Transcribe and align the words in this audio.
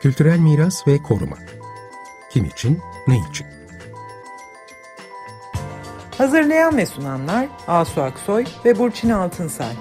Kültürel 0.00 0.38
miras 0.38 0.86
ve 0.86 1.02
koruma. 1.02 1.36
Kim 2.30 2.44
için, 2.44 2.80
ne 3.06 3.18
için? 3.30 3.46
Hazırlayan 6.18 6.76
ve 6.76 6.86
sunanlar 6.86 7.48
Asu 7.66 8.02
Aksoy 8.02 8.44
ve 8.64 8.78
Burçin 8.78 9.10
Altınsay. 9.10 9.72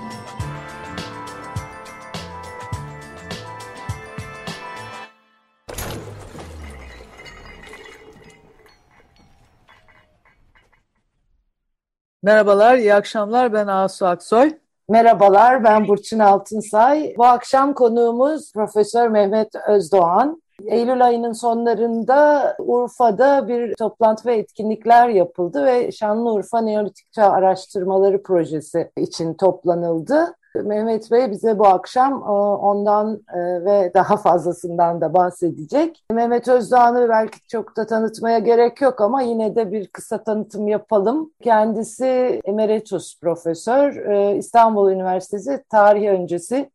Merhabalar, 12.23 12.77
iyi 12.77 12.93
akşamlar. 12.93 13.53
Ben 13.53 13.67
Asu 13.67 14.05
Aksoy. 14.05 14.57
Merhabalar, 14.89 15.63
ben 15.63 15.87
Burçin 15.87 16.19
Altınsay. 16.19 17.13
Bu 17.17 17.25
akşam 17.25 17.73
konuğumuz 17.73 18.53
Profesör 18.53 19.07
Mehmet 19.07 19.55
Özdoğan. 19.67 20.41
Eylül 20.65 21.05
ayının 21.05 21.31
sonlarında 21.31 22.55
Urfa'da 22.59 23.47
bir 23.47 23.75
toplantı 23.75 24.29
ve 24.29 24.35
etkinlikler 24.35 25.09
yapıldı 25.09 25.65
ve 25.65 25.91
Şanlıurfa 25.91 26.61
Neolitik 26.61 27.11
Çağ 27.11 27.29
Araştırmaları 27.29 28.23
Projesi 28.23 28.91
için 28.97 29.33
toplanıldı. 29.33 30.35
Mehmet 30.55 31.11
Bey 31.11 31.31
bize 31.31 31.59
bu 31.59 31.67
akşam 31.67 32.13
e, 32.13 32.31
ondan 32.59 33.21
e, 33.33 33.65
ve 33.65 33.91
daha 33.93 34.17
fazlasından 34.17 35.01
da 35.01 35.13
bahsedecek. 35.13 36.03
Mehmet 36.11 36.47
Özdoğan'ı 36.47 37.09
belki 37.09 37.47
çok 37.47 37.77
da 37.77 37.85
tanıtmaya 37.85 38.39
gerek 38.39 38.81
yok 38.81 39.01
ama 39.01 39.21
yine 39.21 39.55
de 39.55 39.71
bir 39.71 39.87
kısa 39.87 40.23
tanıtım 40.23 40.67
yapalım. 40.67 41.31
Kendisi 41.43 42.41
emeritus 42.45 43.19
profesör, 43.19 43.95
e, 43.95 44.35
İstanbul 44.37 44.91
Üniversitesi 44.91 45.63
tarih 45.69 46.09
öncesi 46.09 46.69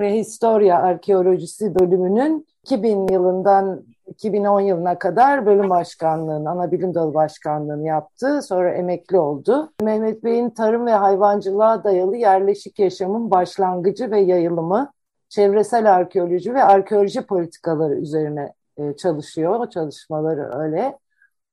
prehistorya 0.00 0.78
arkeolojisi 0.78 1.74
bölümünün 1.74 2.46
2000 2.62 3.08
yılından 3.08 3.82
2010 4.06 4.60
yılına 4.60 4.98
kadar 4.98 5.46
bölüm 5.46 5.70
başkanlığını, 5.70 6.50
ana 6.50 6.72
bilim 6.72 6.94
dalı 6.94 7.14
başkanlığını 7.14 7.86
yaptı. 7.86 8.42
Sonra 8.42 8.70
emekli 8.70 9.18
oldu. 9.18 9.72
Mehmet 9.82 10.24
Bey'in 10.24 10.50
tarım 10.50 10.86
ve 10.86 10.90
hayvancılığa 10.90 11.84
dayalı 11.84 12.16
yerleşik 12.16 12.78
yaşamın 12.78 13.30
başlangıcı 13.30 14.10
ve 14.10 14.20
yayılımı, 14.20 14.92
çevresel 15.28 15.94
arkeoloji 15.94 16.54
ve 16.54 16.64
arkeoloji 16.64 17.26
politikaları 17.26 17.94
üzerine 17.94 18.52
e, 18.78 18.96
çalışıyor. 18.96 19.60
O 19.60 19.70
çalışmaları 19.70 20.58
öyle. 20.58 20.98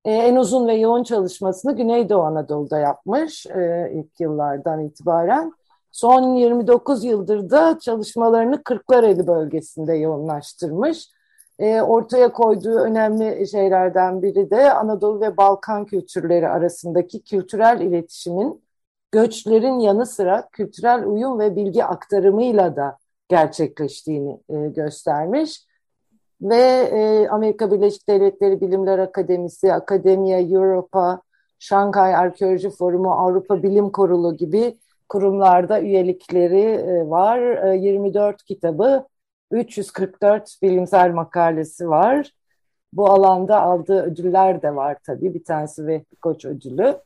E, 0.06 0.12
en 0.12 0.36
uzun 0.36 0.68
ve 0.68 0.74
yoğun 0.74 1.04
çalışmasını 1.04 1.76
Güneydoğu 1.76 2.24
Anadolu'da 2.24 2.80
yapmış 2.80 3.46
e, 3.46 3.92
ilk 3.94 4.20
yıllardan 4.20 4.86
itibaren. 4.86 5.54
Son 5.98 6.36
29 6.36 7.04
yıldır 7.04 7.50
da 7.50 7.80
çalışmalarını 7.80 8.64
Kırklareli 8.64 9.28
bölgesinde 9.28 9.94
yoğunlaştırmış. 9.94 11.10
E, 11.60 11.82
ortaya 11.82 12.32
koyduğu 12.32 12.80
önemli 12.80 13.48
şeylerden 13.48 14.22
biri 14.22 14.50
de 14.50 14.74
Anadolu 14.74 15.22
ve 15.22 15.38
Balkan 15.38 15.86
kültürleri 15.86 16.50
arasındaki 16.50 17.24
kültürel 17.24 17.82
iletişimin 17.82 18.64
göçlerin 19.12 19.80
yanı 19.80 20.06
sıra 20.06 20.50
kültürel 20.52 21.06
uyum 21.06 21.40
ve 21.40 21.56
bilgi 21.56 21.84
aktarımıyla 21.86 22.76
da 22.76 22.98
gerçekleştiğini 23.30 24.40
e, 24.50 24.56
göstermiş. 24.56 25.66
Ve 26.42 26.90
e, 26.92 27.28
Amerika 27.30 27.72
Birleşik 27.72 28.10
Devletleri 28.10 28.62
Bilimler 28.62 29.00
Akademisi, 29.00 29.74
Akademiya 29.74 30.42
Europa, 30.42 31.22
Şanghay 31.60 32.16
Arkeoloji 32.16 32.70
Forumu, 32.70 33.14
Avrupa 33.14 33.64
Bilim 33.64 33.92
Kurulu 33.92 34.38
gibi 34.38 34.78
kurumlarda 35.10 35.82
üyelikleri 35.82 36.62
e, 36.62 37.10
var. 37.10 37.74
E, 37.74 37.78
24 37.78 38.44
kitabı 38.44 39.08
344 39.52 40.58
bilimsel 40.62 41.12
makalesi 41.12 41.90
var. 41.90 42.32
Bu 42.94 43.10
alanda 43.10 43.62
aldığı 43.62 44.04
ödüller 44.04 44.62
de 44.62 44.76
var 44.76 44.98
tabii. 45.06 45.34
Bir 45.34 45.44
tanesi 45.44 45.88
Vehbi 45.88 46.16
Koç 46.22 46.46
ödülü. 46.46 46.98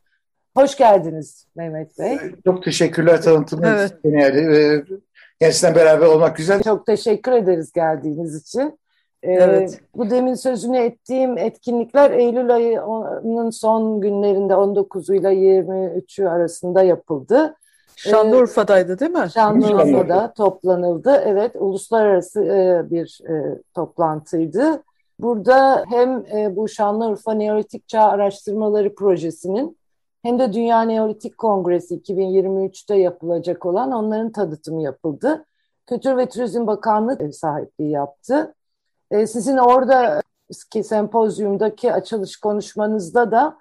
Hoş 0.55 0.77
geldiniz 0.77 1.47
Mehmet 1.55 1.99
Bey. 1.99 2.17
Çok 2.45 2.63
teşekkürler 2.63 3.21
tanıtımınız 3.21 3.93
evet. 4.05 4.85
için. 4.85 5.03
Gerçekten 5.39 5.75
beraber 5.75 6.05
olmak 6.05 6.37
güzel. 6.37 6.63
Çok 6.63 6.85
teşekkür 6.85 7.31
ederiz 7.31 7.71
geldiğiniz 7.71 8.41
için. 8.41 8.79
Ee, 9.23 9.33
evet. 9.33 9.81
Bu 9.95 10.09
demin 10.09 10.33
sözünü 10.33 10.77
ettiğim 10.77 11.37
etkinlikler 11.37 12.11
Eylül 12.11 12.55
ayının 12.55 13.49
son 13.49 14.01
günlerinde 14.01 14.53
19'u 14.53 15.15
ile 15.15 15.27
23'ü 15.27 16.27
arasında 16.27 16.83
yapıldı. 16.83 17.55
Şanlıurfa'daydı 18.09 18.99
değil 18.99 19.11
mi? 19.11 19.27
Şanlıurfa'da 19.33 20.33
toplanıldı. 20.33 21.23
Evet, 21.25 21.55
uluslararası 21.55 22.43
e, 22.43 22.91
bir 22.91 23.19
e, 23.29 23.61
toplantıydı. 23.73 24.83
Burada 25.19 25.85
hem 25.89 26.25
e, 26.35 26.55
bu 26.55 26.67
Şanlıurfa 26.69 27.33
Neolitik 27.33 27.87
Çağ 27.87 28.01
Araştırmaları 28.01 28.95
Projesi'nin 28.95 29.77
hem 30.23 30.39
de 30.39 30.53
Dünya 30.53 30.81
Neolitik 30.81 31.37
Kongresi 31.37 31.95
2023'te 31.95 32.95
yapılacak 32.95 33.65
olan 33.65 33.91
onların 33.91 34.31
tanıtımı 34.31 34.81
yapıldı. 34.81 35.45
Kültür 35.87 36.17
ve 36.17 36.29
Turizm 36.29 36.67
Bakanlığı 36.67 37.17
ev 37.19 37.31
sahipliği 37.31 37.91
yaptı. 37.91 38.53
Sizin 39.11 39.57
orada 39.57 40.21
ki 40.71 40.83
sempozyumdaki 40.83 41.93
açılış 41.93 42.37
konuşmanızda 42.37 43.31
da 43.31 43.57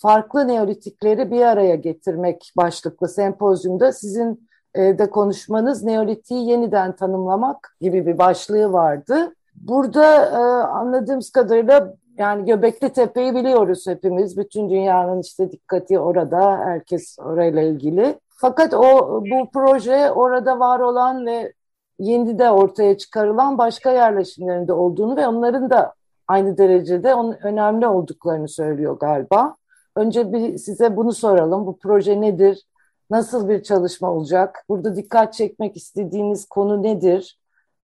farklı 0.00 0.48
neolitikleri 0.48 1.30
bir 1.30 1.42
araya 1.42 1.74
getirmek 1.74 2.52
başlıklı 2.56 3.08
sempozyumda 3.08 3.92
sizin 3.92 4.48
e, 4.74 4.98
de 4.98 5.10
konuşmanız 5.10 5.84
neolitiği 5.84 6.48
yeniden 6.48 6.96
tanımlamak 6.96 7.76
gibi 7.80 8.06
bir 8.06 8.18
başlığı 8.18 8.72
vardı. 8.72 9.34
Burada 9.54 10.26
e, 10.26 10.36
anladığımız 10.66 11.30
kadarıyla 11.30 11.94
yani 12.18 12.44
Göbekli 12.44 12.88
Tepe'yi 12.88 13.34
biliyoruz 13.34 13.86
hepimiz. 13.86 14.36
Bütün 14.36 14.70
dünyanın 14.70 15.20
işte 15.20 15.52
dikkati 15.52 15.98
orada, 15.98 16.58
herkes 16.58 17.18
orayla 17.18 17.62
ilgili. 17.62 18.18
Fakat 18.28 18.74
o 18.74 19.20
bu 19.30 19.50
proje 19.52 20.10
orada 20.10 20.58
var 20.58 20.80
olan 20.80 21.26
ve 21.26 21.52
yeni 21.98 22.38
de 22.38 22.50
ortaya 22.50 22.98
çıkarılan 22.98 23.58
başka 23.58 23.90
yerleşimlerinde 23.90 24.72
olduğunu 24.72 25.16
ve 25.16 25.26
onların 25.26 25.70
da 25.70 25.94
aynı 26.28 26.58
derecede 26.58 27.14
onun 27.14 27.36
önemli 27.42 27.86
olduklarını 27.86 28.48
söylüyor 28.48 28.98
galiba. 28.98 29.56
Önce 29.96 30.32
bir 30.32 30.58
size 30.58 30.96
bunu 30.96 31.12
soralım. 31.12 31.66
Bu 31.66 31.78
proje 31.78 32.20
nedir? 32.20 32.66
Nasıl 33.10 33.48
bir 33.48 33.62
çalışma 33.62 34.10
olacak? 34.10 34.64
Burada 34.68 34.96
dikkat 34.96 35.34
çekmek 35.34 35.76
istediğiniz 35.76 36.46
konu 36.46 36.82
nedir? 36.82 37.38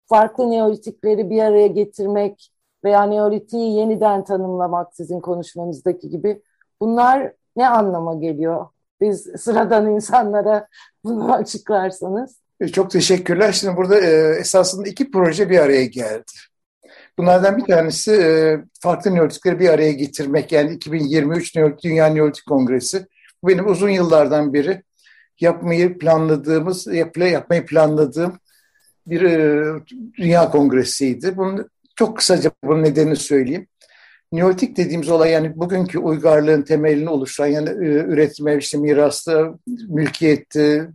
Farklı 0.06 0.52
neolitikleri 0.52 1.30
bir 1.30 1.40
araya 1.40 1.68
getirmek 1.68 2.50
veya 2.84 3.04
neolitiği 3.04 3.76
yeniden 3.76 4.24
tanımlamak 4.24 4.96
sizin 4.96 5.20
konuşmanızdaki 5.20 6.10
gibi. 6.10 6.42
Bunlar 6.82 7.34
ne 7.56 7.70
anlama 7.70 8.16
geliyor? 8.16 8.68
Biz 9.02 9.22
sıradan 9.38 9.90
insanlara 9.90 10.68
bunu 11.04 11.34
açıklarsanız. 11.34 12.38
E, 12.60 12.68
çok 12.68 12.92
teşekkürler. 12.92 13.52
Şimdi 13.52 13.78
burada 13.78 14.00
e, 14.00 14.40
esasında 14.40 14.90
iki 14.90 15.12
proje 15.12 15.50
bir 15.50 15.60
araya 15.60 15.86
geldi. 15.86 16.32
Bunlardan 17.18 17.58
bir 17.58 17.64
tanesi 17.64 18.12
e, 18.12 18.58
farklı 18.80 19.16
neolitikleri 19.16 19.60
bir 19.60 19.70
araya 19.70 19.92
getirmek. 19.92 20.52
Yani 20.52 20.74
2023 20.74 21.56
Neolitik, 21.56 21.84
Dünya 21.84 22.06
Neolitik 22.06 22.46
Kongresi. 22.46 23.06
Bu 23.44 23.48
benim 23.48 23.68
uzun 23.68 23.90
yıllardan 23.90 24.54
beri 24.54 24.84
yapmayı 25.40 25.98
planladığımız, 25.98 26.88
yapla, 26.88 27.26
yapmayı 27.28 27.66
planladığım 27.66 28.40
bir 29.08 29.22
e, 29.22 29.66
dünya 30.18 30.52
kongresiydi. 30.52 31.38
Bunu 31.38 31.70
çok 31.96 32.18
kısaca 32.18 32.52
bunun 32.64 32.84
nedenini 32.84 33.16
söyleyeyim. 33.16 33.68
Neolitik 34.34 34.78
dediğimiz 34.78 35.10
olay 35.10 35.32
yani 35.32 35.56
bugünkü 35.56 36.00
uygarlığın 36.00 36.62
temelini 36.62 37.10
oluşturan 37.10 37.48
yani 37.48 37.70
e, 37.70 37.86
üretme, 37.86 38.58
işte 38.58 38.78
mirasta, 38.78 39.54
mülkiyette 39.88 40.88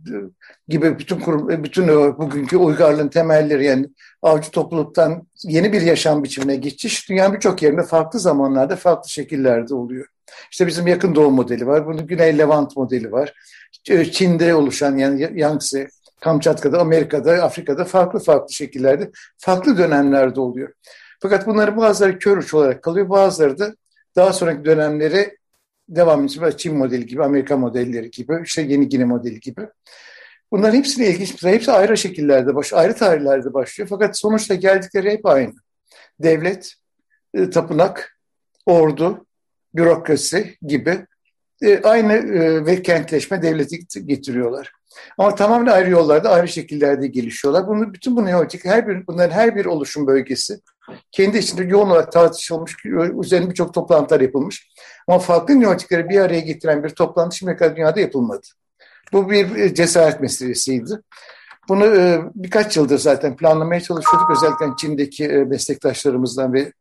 gibi 0.67 0.99
bütün 0.99 1.19
kurum, 1.19 1.63
bütün 1.63 1.87
bugünkü 2.17 2.57
uygarlığın 2.57 3.07
temelleri 3.07 3.65
yani 3.65 3.87
avcı 4.21 4.51
topluluktan 4.51 5.27
yeni 5.43 5.73
bir 5.73 5.81
yaşam 5.81 6.23
biçimine 6.23 6.55
geçiş 6.55 7.09
dünyanın 7.09 7.35
birçok 7.35 7.61
yerinde 7.61 7.83
farklı 7.83 8.19
zamanlarda 8.19 8.75
farklı 8.75 9.09
şekillerde 9.09 9.73
oluyor. 9.73 10.05
İşte 10.51 10.67
bizim 10.67 10.87
yakın 10.87 11.15
doğu 11.15 11.31
modeli 11.31 11.67
var, 11.67 11.85
bunun 11.85 12.07
Güney 12.07 12.37
Levant 12.37 12.77
modeli 12.77 13.11
var. 13.11 13.33
Çin'de 14.11 14.55
oluşan 14.55 14.97
yani 14.97 15.29
Yangtze, 15.39 15.87
Kamçatka'da, 16.21 16.79
Amerika'da, 16.79 17.43
Afrika'da 17.43 17.85
farklı 17.85 18.19
farklı 18.19 18.53
şekillerde, 18.53 19.11
farklı 19.37 19.77
dönemlerde 19.77 20.39
oluyor. 20.39 20.73
Fakat 21.19 21.47
bunların 21.47 21.77
bazıları 21.77 22.19
kör 22.19 22.37
uç 22.37 22.53
olarak 22.53 22.83
kalıyor, 22.83 23.09
bazıları 23.09 23.59
da 23.59 23.75
daha 24.15 24.33
sonraki 24.33 24.65
dönemlere 24.65 25.37
devam 25.89 26.25
ediyor. 26.25 26.51
Çin 26.51 26.77
modeli 26.77 27.05
gibi, 27.05 27.23
Amerika 27.23 27.57
modelleri 27.57 28.11
gibi, 28.11 28.41
işte 28.45 28.61
Yeni 28.61 28.89
Gine 28.89 29.05
modeli 29.05 29.39
gibi. 29.39 29.67
Bunların 30.51 30.77
hepsine 30.77 31.07
ilginç, 31.07 31.43
hepsi 31.43 31.71
ayrı 31.71 31.97
şekillerde, 31.97 32.55
baş, 32.55 32.73
ayrı 32.73 32.95
tarihlerde 32.95 33.53
başlıyor. 33.53 33.89
Fakat 33.89 34.19
sonuçta 34.19 34.55
geldikleri 34.55 35.11
hep 35.11 35.25
aynı. 35.25 35.53
Devlet, 36.19 36.73
e, 37.33 37.49
tapınak, 37.49 38.19
ordu, 38.65 39.25
bürokrasi 39.75 40.57
gibi 40.61 41.05
e, 41.61 41.81
aynı 41.81 42.13
e, 42.13 42.65
ve 42.65 42.81
kentleşme 42.81 43.41
devleti 43.41 44.05
getiriyorlar. 44.05 44.71
Ama 45.17 45.35
tamamen 45.35 45.71
ayrı 45.71 45.89
yollarda, 45.89 46.29
ayrı 46.29 46.47
şekillerde 46.47 47.07
gelişiyorlar. 47.07 47.67
Bunu, 47.67 47.93
bütün 47.93 48.15
bu 48.15 48.25
neolitik, 48.25 48.65
her 48.65 48.87
bir, 48.87 49.07
bunların 49.07 49.35
her 49.35 49.55
bir 49.55 49.65
oluşum 49.65 50.07
bölgesi 50.07 50.59
kendi 51.11 51.37
içinde 51.37 51.63
yoğun 51.63 51.89
olarak 51.89 52.11
tartışılmış, 52.11 52.85
üzerine 53.23 53.49
birçok 53.49 53.73
toplantılar 53.73 54.21
yapılmış. 54.21 54.69
Ama 55.07 55.19
farklı 55.19 55.59
neolitikleri 55.59 56.09
bir 56.09 56.19
araya 56.19 56.39
getiren 56.39 56.83
bir 56.83 56.89
toplantı 56.89 57.37
şimdiye 57.37 57.57
kadar 57.57 57.75
dünyada 57.75 57.99
yapılmadı. 57.99 58.47
Bu 59.13 59.29
bir 59.29 59.55
e, 59.55 59.73
cesaret 59.73 60.21
meselesiydi. 60.21 60.99
Bunu 61.69 61.85
e, 61.85 62.21
birkaç 62.35 62.77
yıldır 62.77 62.97
zaten 62.97 63.35
planlamaya 63.35 63.81
çalışıyorduk. 63.81 64.29
Özellikle 64.31 64.65
Çin'deki 64.77 65.25
e, 65.25 65.43
meslektaşlarımızdan 65.43 66.53
ve 66.53 66.73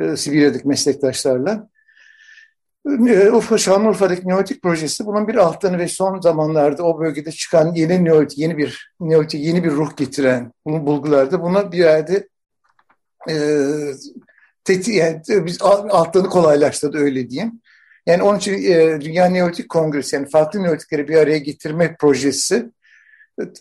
e, 0.00 0.16
Sibirya'daki 0.16 0.68
meslektaşlarla. 0.68 1.68
E, 2.86 3.30
Urfa, 3.30 3.58
Şanlıurfa'daki 3.58 4.28
Neolitik 4.28 4.62
projesi 4.62 5.06
bunun 5.06 5.28
bir 5.28 5.34
altını 5.34 5.78
ve 5.78 5.88
son 5.88 6.20
zamanlarda 6.20 6.82
o 6.82 7.00
bölgede 7.00 7.32
çıkan 7.32 7.74
yeni 7.74 8.04
Neolitik, 8.04 8.38
yeni 8.38 8.58
bir 8.58 8.92
Neolitik, 9.00 9.44
yeni 9.44 9.64
bir 9.64 9.70
ruh 9.70 9.96
getiren 9.96 10.52
bunun 10.66 10.86
bulgularda 10.86 11.42
buna 11.42 11.72
bir 11.72 11.78
yerde 11.78 12.28
e, 13.30 13.36
teti, 14.64 14.92
yani 14.92 15.20
biz 15.28 15.62
altlarını 15.62 16.28
kolaylaştırdı 16.28 16.98
öyle 16.98 17.30
diyeyim. 17.30 17.60
Yani 18.06 18.22
onun 18.22 18.38
için 18.38 18.52
e, 18.52 19.00
Dünya 19.00 19.26
Neolitik 19.26 19.68
Kongresi 19.68 20.16
yani 20.16 20.28
farklı 20.28 20.62
neolitikleri 20.62 21.08
bir 21.08 21.16
araya 21.16 21.38
getirme 21.38 21.96
projesi 21.96 22.70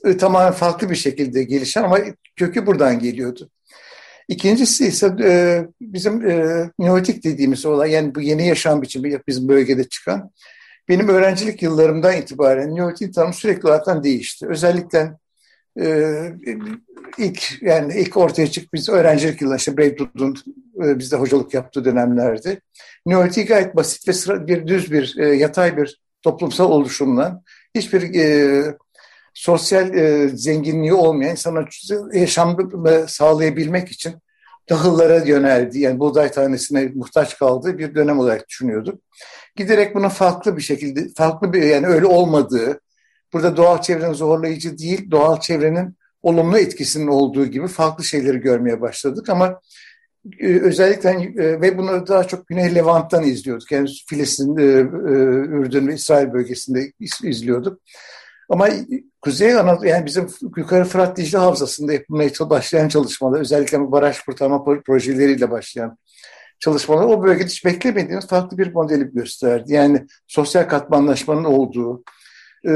e, 0.06 0.18
tamamen 0.18 0.54
farklı 0.54 0.89
bir 0.89 0.95
şekilde 0.95 1.44
gelişen 1.44 1.83
ama 1.83 2.00
kökü 2.36 2.66
buradan 2.66 3.00
geliyordu. 3.00 3.50
İkincisi 4.27 4.88
ise 4.88 5.16
e, 5.24 5.62
bizim 5.81 6.30
e, 6.30 6.69
neolitik 6.80 7.24
dediğimiz 7.24 7.66
olay 7.66 7.92
yani 7.92 8.16
bu 8.16 8.22
yeni 8.22 8.48
yaşam 8.48 8.81
biçimi 8.81 9.19
bizim 9.27 9.48
bölgede 9.48 9.83
çıkan 9.83 10.31
benim 10.89 11.07
öğrencilik 11.07 11.62
yıllarımdan 11.62 12.18
itibaren 12.18 12.75
neolitik 12.75 13.13
tanımı 13.13 13.33
sürekli 13.33 13.68
olarak 13.68 14.04
değişti. 14.04 14.48
Özellikle 14.48 15.13
e, 15.80 16.12
ilk 17.18 17.62
yani 17.62 17.94
ilk 18.00 18.18
ortaya 18.18 18.48
çık 18.48 18.74
biz 18.74 18.89
öğrencilik 18.89 19.42
yılları 19.42 19.57
işte 19.57 19.77
Braidwood'un 19.77 20.36
e, 20.83 21.00
bizde 21.00 21.16
hocalık 21.16 21.54
yaptığı 21.54 21.86
dönemlerde 21.86 22.60
neolitik 23.06 23.48
gayet 23.48 23.75
basit 23.75 24.07
ve 24.07 24.13
sıra, 24.13 24.48
bir 24.48 24.68
düz 24.68 24.92
bir 24.92 25.18
e, 25.18 25.36
yatay 25.36 25.78
bir 25.78 26.01
toplumsal 26.21 26.71
oluşumla 26.71 27.42
hiçbir 27.75 28.16
e, 28.16 28.78
sosyal 29.35 29.97
e, 29.97 30.29
zenginliği 30.29 30.93
olmayan 30.93 31.31
insana 31.31 31.65
yaşam 32.13 32.57
sağlayabilmek 33.07 33.89
için 33.91 34.13
tahıllara 34.67 35.17
yöneldi. 35.17 35.79
Yani 35.79 35.99
buğday 35.99 36.31
tanesine 36.31 36.91
muhtaç 36.95 37.37
kaldığı 37.37 37.77
bir 37.77 37.95
dönem 37.95 38.19
olarak 38.19 38.49
düşünüyorduk. 38.49 39.01
Giderek 39.55 39.95
bunun 39.95 40.09
farklı 40.09 40.57
bir 40.57 40.61
şekilde, 40.61 41.07
farklı 41.17 41.53
bir 41.53 41.61
yani 41.61 41.87
öyle 41.87 42.05
olmadığı, 42.05 42.79
burada 43.33 43.57
doğal 43.57 43.81
çevrenin 43.81 44.13
zorlayıcı 44.13 44.77
değil, 44.77 45.11
doğal 45.11 45.39
çevrenin 45.39 45.97
olumlu 46.23 46.57
etkisinin 46.57 47.07
olduğu 47.07 47.45
gibi 47.45 47.67
farklı 47.67 48.03
şeyleri 48.03 48.37
görmeye 48.37 48.81
başladık 48.81 49.29
ama 49.29 49.61
e, 50.39 50.47
özellikle 50.47 51.09
e, 51.09 51.61
ve 51.61 51.77
bunu 51.77 52.07
daha 52.07 52.23
çok 52.23 52.47
Güney 52.47 52.75
Levant'tan 52.75 53.23
izliyorduk. 53.23 53.71
Yani 53.71 53.89
Filistin, 54.07 54.57
e, 54.57 54.61
Ürdün 55.57 55.87
ve 55.87 55.93
İsrail 55.93 56.33
bölgesinde 56.33 56.91
izliyorduk. 57.23 57.79
Ama 58.50 58.69
Kuzey 59.21 59.53
Anadolu 59.53 59.88
yani 59.88 60.06
bizim 60.06 60.27
yukarı 60.57 60.86
Fırat 60.86 61.18
Dicle 61.18 61.38
Havzası'nda 61.38 61.94
yapılmaya 61.94 62.30
başlayan 62.39 62.88
çalışmalar 62.88 63.39
özellikle 63.39 63.80
bu 63.80 63.92
baraj 63.92 64.19
kurtarma 64.19 64.63
projeleriyle 64.63 65.51
başlayan 65.51 65.97
çalışmalar 66.59 67.06
o 67.06 67.24
bölgede 67.24 67.47
hiç 67.47 67.65
beklemediğimiz 67.65 68.27
farklı 68.27 68.57
bir 68.57 68.74
modeli 68.74 69.12
gösterdi. 69.13 69.74
Yani 69.74 70.06
sosyal 70.27 70.63
katmanlaşmanın 70.63 71.44
olduğu, 71.44 72.03
e, 72.65 72.71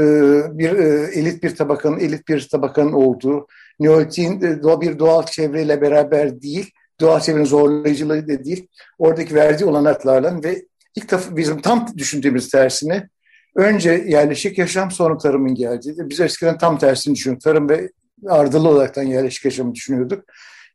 bir 0.58 0.72
e, 0.72 1.10
elit 1.14 1.42
bir 1.42 1.56
tabakanın 1.56 2.00
elit 2.00 2.28
bir 2.28 2.48
tabakanın 2.48 2.92
olduğu, 2.92 3.46
Neolitik'in 3.80 4.42
e, 4.42 4.80
bir 4.80 4.98
doğal 4.98 5.26
çevreyle 5.26 5.80
beraber 5.80 6.42
değil, 6.42 6.70
doğal 7.00 7.20
çevrenin 7.20 7.44
zorlayıcılığı 7.44 8.28
da 8.28 8.44
değil, 8.44 8.68
oradaki 8.98 9.34
verdiği 9.34 9.64
olanaklarla 9.64 10.42
ve 10.44 10.64
ilk 10.96 11.10
defa 11.10 11.36
bizim 11.36 11.60
tam 11.60 11.86
düşündüğümüz 11.96 12.48
tersine 12.48 13.08
önce 13.56 14.04
yerleşik 14.06 14.58
yaşam 14.58 14.90
sonra 14.90 15.18
tarımın 15.18 15.54
geldiği. 15.54 15.94
Biz 15.98 16.20
eskiden 16.20 16.58
tam 16.58 16.78
tersini 16.78 17.14
düşünüyorduk. 17.14 17.44
Tarım 17.44 17.68
ve 17.68 17.90
ardılı 18.28 18.68
olaraktan 18.68 19.02
yerleşik 19.02 19.44
yaşamı 19.44 19.74
düşünüyorduk. 19.74 20.24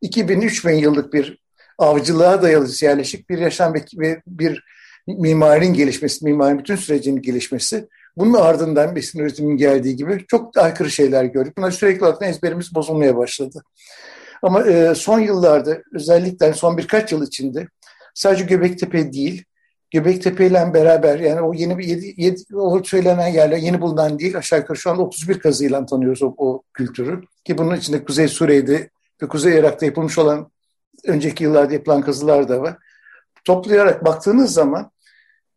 2003 0.01 0.65
bin 0.65 0.73
yıllık 0.73 1.13
bir 1.13 1.39
avcılığa 1.77 2.41
dayalı 2.41 2.67
yerleşik 2.81 3.29
bir 3.29 3.37
yaşam 3.37 3.73
ve 3.97 4.21
bir 4.27 4.63
mimarinin 5.07 5.73
gelişmesi, 5.73 6.25
mimarinin 6.25 6.59
bütün 6.59 6.75
sürecinin 6.75 7.21
gelişmesi 7.21 7.87
bunun 8.17 8.33
ardından 8.33 8.95
besin 8.95 9.19
üretimin 9.19 9.57
geldiği 9.57 9.95
gibi 9.95 10.25
çok 10.27 10.57
aykırı 10.57 10.91
şeyler 10.91 11.23
gördük. 11.23 11.57
Bunlar 11.57 11.71
sürekli 11.71 12.05
olarak 12.05 12.21
ezberimiz 12.21 12.75
bozulmaya 12.75 13.17
başladı. 13.17 13.63
Ama 14.41 14.67
e, 14.67 14.95
son 14.95 15.19
yıllarda 15.19 15.81
özellikle 15.93 16.53
son 16.53 16.77
birkaç 16.77 17.11
yıl 17.11 17.27
içinde 17.27 17.67
sadece 18.13 18.43
Göbektepe 18.43 19.13
değil, 19.13 19.43
Göbektepe 19.95 20.47
ile 20.47 20.73
beraber 20.73 21.19
yani 21.19 21.41
o 21.41 21.53
yeni 21.53 21.77
bir 21.77 21.83
yedi, 21.83 22.13
yedi, 22.17 22.55
o 22.55 22.83
söylenen 22.83 23.27
yerler 23.27 23.57
yeni 23.57 23.81
bulunan 23.81 24.19
değil 24.19 24.37
aşağı 24.37 24.59
yukarı 24.59 24.77
şu 24.77 24.91
anda 24.91 25.01
31 25.01 25.39
kazıyla 25.39 25.85
tanıyoruz 25.85 26.23
o, 26.23 26.33
o 26.37 26.61
kültürü. 26.73 27.21
Ki 27.45 27.57
bunun 27.57 27.75
içinde 27.75 28.03
Kuzey 28.03 28.27
Suriye'de 28.27 28.89
ve 29.21 29.27
Kuzey 29.27 29.59
Irak'ta 29.59 29.85
yapılmış 29.85 30.17
olan 30.17 30.51
önceki 31.05 31.43
yıllarda 31.43 31.73
yapılan 31.73 32.01
kazılar 32.01 32.49
da 32.49 32.61
var. 32.61 32.77
Toplayarak 33.45 34.05
baktığınız 34.05 34.53
zaman 34.53 34.91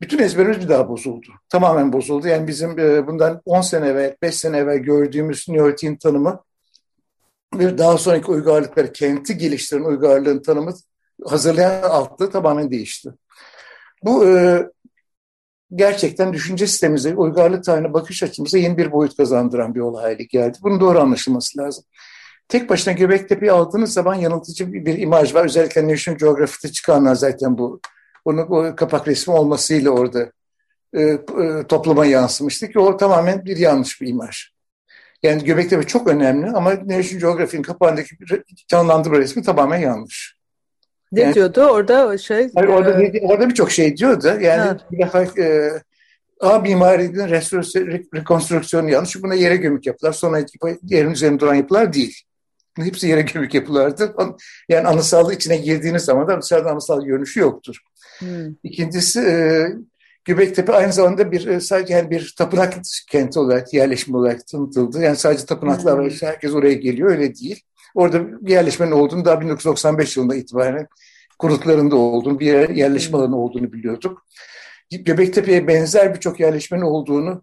bütün 0.01 0.19
ezberimiz 0.19 0.61
bir 0.61 0.69
daha 0.69 0.89
bozuldu. 0.89 1.27
Tamamen 1.49 1.93
bozuldu. 1.93 2.29
Yani 2.29 2.49
bizim 2.49 2.79
e, 2.79 3.07
bundan 3.07 3.43
10 3.45 3.61
sene 3.61 3.89
evvel, 3.89 4.17
5 4.23 4.35
sene 4.35 4.57
evvel 4.57 4.79
gördüğümüz 4.79 5.49
Neolitik'in 5.49 5.97
tanımı 5.97 6.45
bir 7.55 7.79
daha 7.79 7.99
sonraki 7.99 8.31
uygarlıkları, 8.31 8.93
kenti 8.93 9.39
geliştiren 9.39 9.85
uygarlığın 9.85 10.43
tanımı 10.43 10.75
hazırlayan 11.25 11.83
altlığı 11.83 12.31
tamamen 12.31 12.71
değişti. 12.71 13.11
Bu 14.05 14.27
e, 14.29 14.63
gerçekten 15.75 16.33
düşünce 16.33 16.67
sistemimize, 16.67 17.15
uygarlık 17.15 17.65
tarihine 17.65 17.95
bakış 17.95 18.23
açımıza 18.23 18.59
yeni 18.59 18.79
bir 18.79 18.93
boyut 18.93 19.17
kazandıran 19.17 19.75
bir 19.75 19.81
olay 19.81 20.03
haline 20.03 20.25
geldi. 20.25 20.59
Bunun 20.63 20.81
doğru 20.81 21.01
anlaşılması 21.01 21.59
lazım. 21.59 21.85
Tek 22.49 22.71
başına 22.71 22.95
Göbektepe'yi 22.95 23.53
aldığınız 23.53 23.93
zaman 23.93 24.15
yanıltıcı 24.15 24.73
bir, 24.73 24.85
bir 24.85 24.99
imaj 24.99 25.35
var. 25.35 25.45
Özellikle 25.45 25.89
National 25.89 26.19
Geographic'te 26.19 26.73
çıkanlar 26.73 27.15
zaten 27.15 27.59
bu. 27.59 27.81
Bunun 28.27 28.43
o 28.43 28.77
kapak 28.77 29.09
resmi 29.09 29.35
olmasıyla 29.35 29.91
orada 29.91 30.33
e, 30.95 31.03
e, 31.03 31.19
topluma 31.69 32.07
yansımıştı 32.07 32.69
ki 32.69 32.79
o 32.79 32.97
tamamen 32.97 33.45
bir 33.45 33.57
yanlış 33.57 34.01
bir 34.01 34.09
imaj. 34.09 34.51
Yani 35.23 35.45
Göbektepe 35.45 35.87
çok 35.87 36.09
önemli 36.09 36.47
ama 36.47 36.71
National 36.71 37.21
Geographic'in 37.21 37.63
kapağındaki 37.63 38.17
canlandırma 38.69 39.19
resmi 39.19 39.43
tamamen 39.43 39.79
yanlış. 39.79 40.38
Ne 41.13 41.21
yani, 41.21 41.35
diyordu 41.35 41.61
orada 41.63 42.19
şey? 42.19 42.51
Hayır, 42.55 42.69
orada 42.69 43.03
e, 43.03 43.21
orada 43.23 43.49
birçok 43.49 43.71
şey 43.71 43.97
diyordu. 43.97 44.27
Yani 44.27 44.61
ha. 44.61 44.77
bir 44.93 44.99
defa 44.99 45.23
e, 45.23 45.71
A 46.41 46.59
mimarinin 46.59 47.29
rekonstrüksiyonu 48.15 48.91
yanlış. 48.91 49.23
Buna 49.23 49.35
yere 49.35 49.57
gömük 49.57 49.87
yapılar. 49.87 50.13
Sonra 50.13 50.45
yerin 50.83 51.11
üzerinde 51.11 51.41
duran 51.41 51.55
yapılar 51.55 51.93
değil. 51.93 52.23
Hepsi 52.77 53.09
yere 53.09 53.23
gömük 53.23 53.55
yapılardı. 53.55 54.15
Yani 54.69 54.89
anısallığı 54.89 55.35
içine 55.35 55.57
girdiğiniz 55.57 56.03
zaman 56.03 56.29
da 56.29 56.43
dışarıda 56.43 56.71
anısal 56.71 57.05
görünüşü 57.05 57.41
yoktur. 57.41 57.77
Hmm. 58.19 58.55
İkincisi 58.63 59.21
e, 59.21 59.67
Göbektepe 60.25 60.73
aynı 60.73 60.93
zamanda 60.93 61.33
bir 61.33 61.47
e, 61.47 61.61
sadece 61.61 61.95
yani 61.95 62.11
bir 62.11 62.35
tapınak 62.39 62.75
kenti 63.11 63.39
olarak 63.39 63.75
yerleşim 63.75 64.15
olarak 64.15 64.47
tanıtıldı. 64.47 65.03
Yani 65.03 65.17
sadece 65.17 65.47
tapınaklar 65.47 65.99
hmm. 65.99 66.05
var. 66.05 66.19
Herkes 66.21 66.53
oraya 66.53 66.75
geliyor. 66.75 67.11
Öyle 67.11 67.35
değil. 67.35 67.63
Orada 67.95 68.47
bir 68.47 68.51
yerleşmenin 68.51 68.93
olduğunu 68.93 69.25
daha 69.25 69.41
1995 69.41 70.17
yılında 70.17 70.35
itibaren 70.35 70.87
kurutlarında 71.39 71.97
olduğunu, 71.97 72.41
bir 72.41 72.69
yerleşme 72.69 73.13
hmm. 73.13 73.21
alanı 73.21 73.37
olduğunu 73.37 73.73
biliyorduk. 73.73 74.27
Göbektepe'ye 74.91 75.69
benzer 75.69 76.15
birçok 76.15 76.41
yerleşmenin 76.41 76.83
olduğunu 76.83 77.43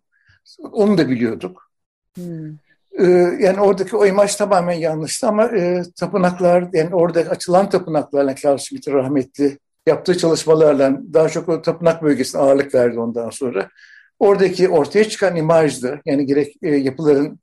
onu 0.72 0.98
da 0.98 1.10
biliyorduk. 1.10 1.72
Hmm. 2.16 2.58
Ee, 3.00 3.38
yani 3.40 3.60
oradaki 3.60 3.96
o 3.96 4.06
imaj 4.06 4.36
tamamen 4.36 4.74
yanlıştı 4.74 5.28
ama 5.28 5.46
e, 5.46 5.84
tapınaklar, 5.96 6.70
yani 6.74 6.96
orada 6.96 7.20
açılan 7.20 7.70
tapınaklarla 7.70 8.36
Klaus 8.36 8.64
Schmidt 8.64 8.88
rahmetli 8.88 9.58
yaptığı 9.88 10.18
çalışmalarla 10.18 11.00
daha 11.14 11.30
çok 11.30 11.50
o 11.50 11.62
tapınak 11.62 12.04
bölgesine 12.04 12.42
ağırlık 12.42 12.76
verdi 12.76 13.00
ondan 13.00 13.30
sonra. 13.30 13.70
Oradaki 14.20 14.70
ortaya 14.70 15.10
çıkan 15.10 15.36
imajdı. 15.36 16.02
Yani 16.06 16.26
gerek 16.26 16.56
e, 16.62 16.70
yapıların 16.70 17.40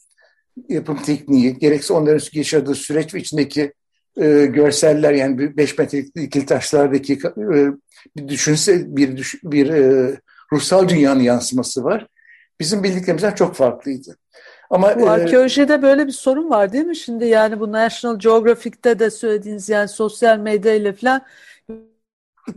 yapım 0.69 1.03
tekniği, 1.03 1.59
gerekse 1.59 1.95
onların 1.95 2.21
yaşadığı 2.33 2.75
süreç 2.75 3.15
ve 3.15 3.19
içindeki 3.19 3.73
e, 4.17 4.47
görseller 4.47 5.13
yani 5.13 5.57
5 5.57 5.79
metrelik 5.79 6.17
dikili 6.17 6.47
taşlardaki 6.47 7.13
e, 7.13 7.67
bir 8.17 8.29
düşünse 8.29 8.97
bir 8.97 9.17
düş, 9.17 9.35
bir 9.45 9.71
e, 9.71 10.17
ruhsal 10.53 10.89
dünyanın 10.89 11.21
yansıması 11.21 11.85
var. 11.85 12.07
Bizim 12.61 12.83
bildiklerimizden 12.83 13.35
çok 13.35 13.55
farklıydı. 13.55 14.17
Ama 14.71 15.01
bu 15.01 15.07
e, 15.07 15.11
arkeolojide 15.11 15.83
böyle 15.83 16.07
bir 16.07 16.13
sorun 16.13 16.51
var 16.51 16.73
değil 16.73 16.85
mi 16.85 16.97
şimdi? 16.97 17.25
Yani 17.25 17.61
bu 17.61 17.73
National 17.73 18.19
Geographic'te 18.19 18.99
de 18.99 19.11
söylediğiniz 19.11 19.69
yani 19.69 19.89
sosyal 19.89 20.39
medya 20.39 20.75
ile 20.75 20.93
falan 20.93 21.23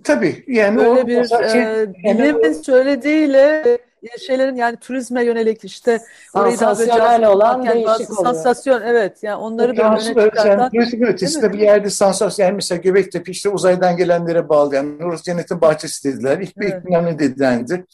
Tabii 0.04 0.44
yani 0.48 0.78
Böyle 0.78 0.90
o, 0.90 1.08
bir 1.08 1.22
o 1.22 1.24
zaten- 1.24 1.60
e, 1.60 1.88
yani 2.04 2.20
bilimin 2.20 2.54
söylediğiyle 2.54 3.64
e, 4.04 4.18
şeylerin 4.20 4.56
yani 4.56 4.78
turizme 4.78 5.24
yönelik 5.24 5.64
işte 5.66 6.00
Sansasyonel 6.34 7.26
olan 7.26 7.62
yaparken 7.62 7.74
değişik 7.74 8.12
oluyor. 8.12 8.24
Sansasyon 8.24 8.82
evet 8.82 9.24
yani 9.24 9.36
onları 9.36 9.78
böyle 9.78 9.82
öne 9.82 9.90
yani 9.90 10.04
çıkartan 10.04 10.70
turizmin 10.72 11.08
ötesinde 11.08 11.42
Değil 11.44 11.54
bir 11.54 11.68
yerde 11.68 11.90
sansasyon 11.90 12.46
yani 12.46 12.56
mesela 12.56 12.82
Göbektepe 12.82 13.32
işte 13.32 13.50
uzaydan 13.50 13.98
gelenlere 13.98 14.50
bağlı 14.50 14.76
yani 14.76 15.06
orası 15.06 15.24
cennetin 15.24 15.62
bahçesi 15.62 16.10
dediler. 16.14 16.40
İlk 16.40 16.60
bir 16.60 16.72
Evet. 16.72 16.84
ne 16.90 17.20
dedilendi. 17.20 17.86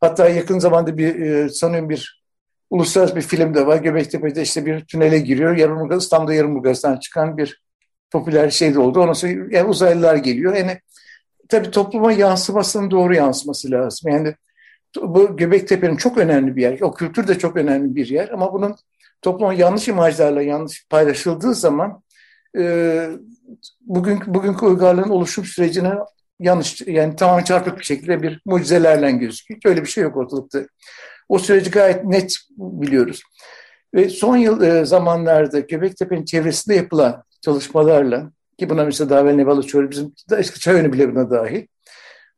Hatta 0.00 0.28
yakın 0.28 0.58
zamanda 0.58 0.98
bir 0.98 1.20
e, 1.20 1.48
sanıyorum 1.48 1.88
bir 1.88 2.22
uluslararası 2.70 3.16
bir 3.16 3.22
film 3.22 3.54
de 3.54 3.66
var. 3.66 3.76
Göbektepe'de 3.76 4.42
işte 4.42 4.66
bir 4.66 4.80
tünele 4.84 5.18
giriyor. 5.18 5.56
Yarımurgaz, 5.56 6.02
İstanbul'da 6.02 6.34
Yarımurgaz'dan 6.34 6.96
çıkan 6.96 7.38
bir 7.38 7.62
popüler 8.10 8.50
şey 8.50 8.74
de 8.74 8.78
oldu. 8.78 9.00
Ondan 9.00 9.12
sonra 9.12 9.32
yani 9.50 9.68
uzaylılar 9.68 10.16
geliyor. 10.16 10.54
Yani 10.54 10.78
tabii 11.48 11.70
topluma 11.70 12.12
yansımasının 12.12 12.90
doğru 12.90 13.14
yansıması 13.14 13.70
lazım. 13.70 14.12
Yani 14.12 14.34
bu 15.02 15.36
Göbektepe'nin 15.36 15.96
çok 15.96 16.18
önemli 16.18 16.56
bir 16.56 16.62
yer. 16.62 16.80
O 16.80 16.94
kültür 16.94 17.28
de 17.28 17.38
çok 17.38 17.56
önemli 17.56 17.94
bir 17.94 18.06
yer 18.06 18.28
ama 18.28 18.52
bunun 18.52 18.76
topluma 19.22 19.54
yanlış 19.54 19.88
imajlarla 19.88 20.42
yanlış 20.42 20.86
paylaşıldığı 20.90 21.54
zaman 21.54 22.02
e, 22.58 23.08
bugün 23.80 24.20
bugünkü 24.26 24.66
uygarlığın 24.66 25.08
oluşum 25.08 25.44
sürecine 25.44 25.94
yanlış 26.40 26.80
yani 26.80 27.16
tamamen 27.16 27.44
çarpık 27.44 27.78
bir 27.78 27.84
şekilde 27.84 28.22
bir 28.22 28.40
mucizelerle 28.46 29.12
gözüküyor. 29.12 29.60
Öyle 29.64 29.82
bir 29.82 29.88
şey 29.88 30.04
yok 30.04 30.16
ortalıkta. 30.16 30.66
O 31.28 31.38
süreci 31.38 31.70
gayet 31.70 32.04
net 32.04 32.36
biliyoruz. 32.56 33.22
Ve 33.94 34.08
son 34.08 34.36
yıl 34.36 34.62
e, 34.62 34.84
zamanlarda 34.84 35.60
Göbektepe'nin 35.60 36.24
çevresinde 36.24 36.76
yapılan 36.76 37.24
çalışmalarla 37.40 38.30
ki 38.58 38.70
buna 38.70 38.84
mesela 38.84 39.10
daha 39.10 39.20
evvel 39.20 39.34
Neval 39.34 39.58
Uçuyor, 39.58 39.90
bizim 39.90 40.14
eski 40.36 40.60
Çayönü 40.60 40.92
bile 40.92 41.14
buna 41.14 41.30
dahil. 41.30 41.66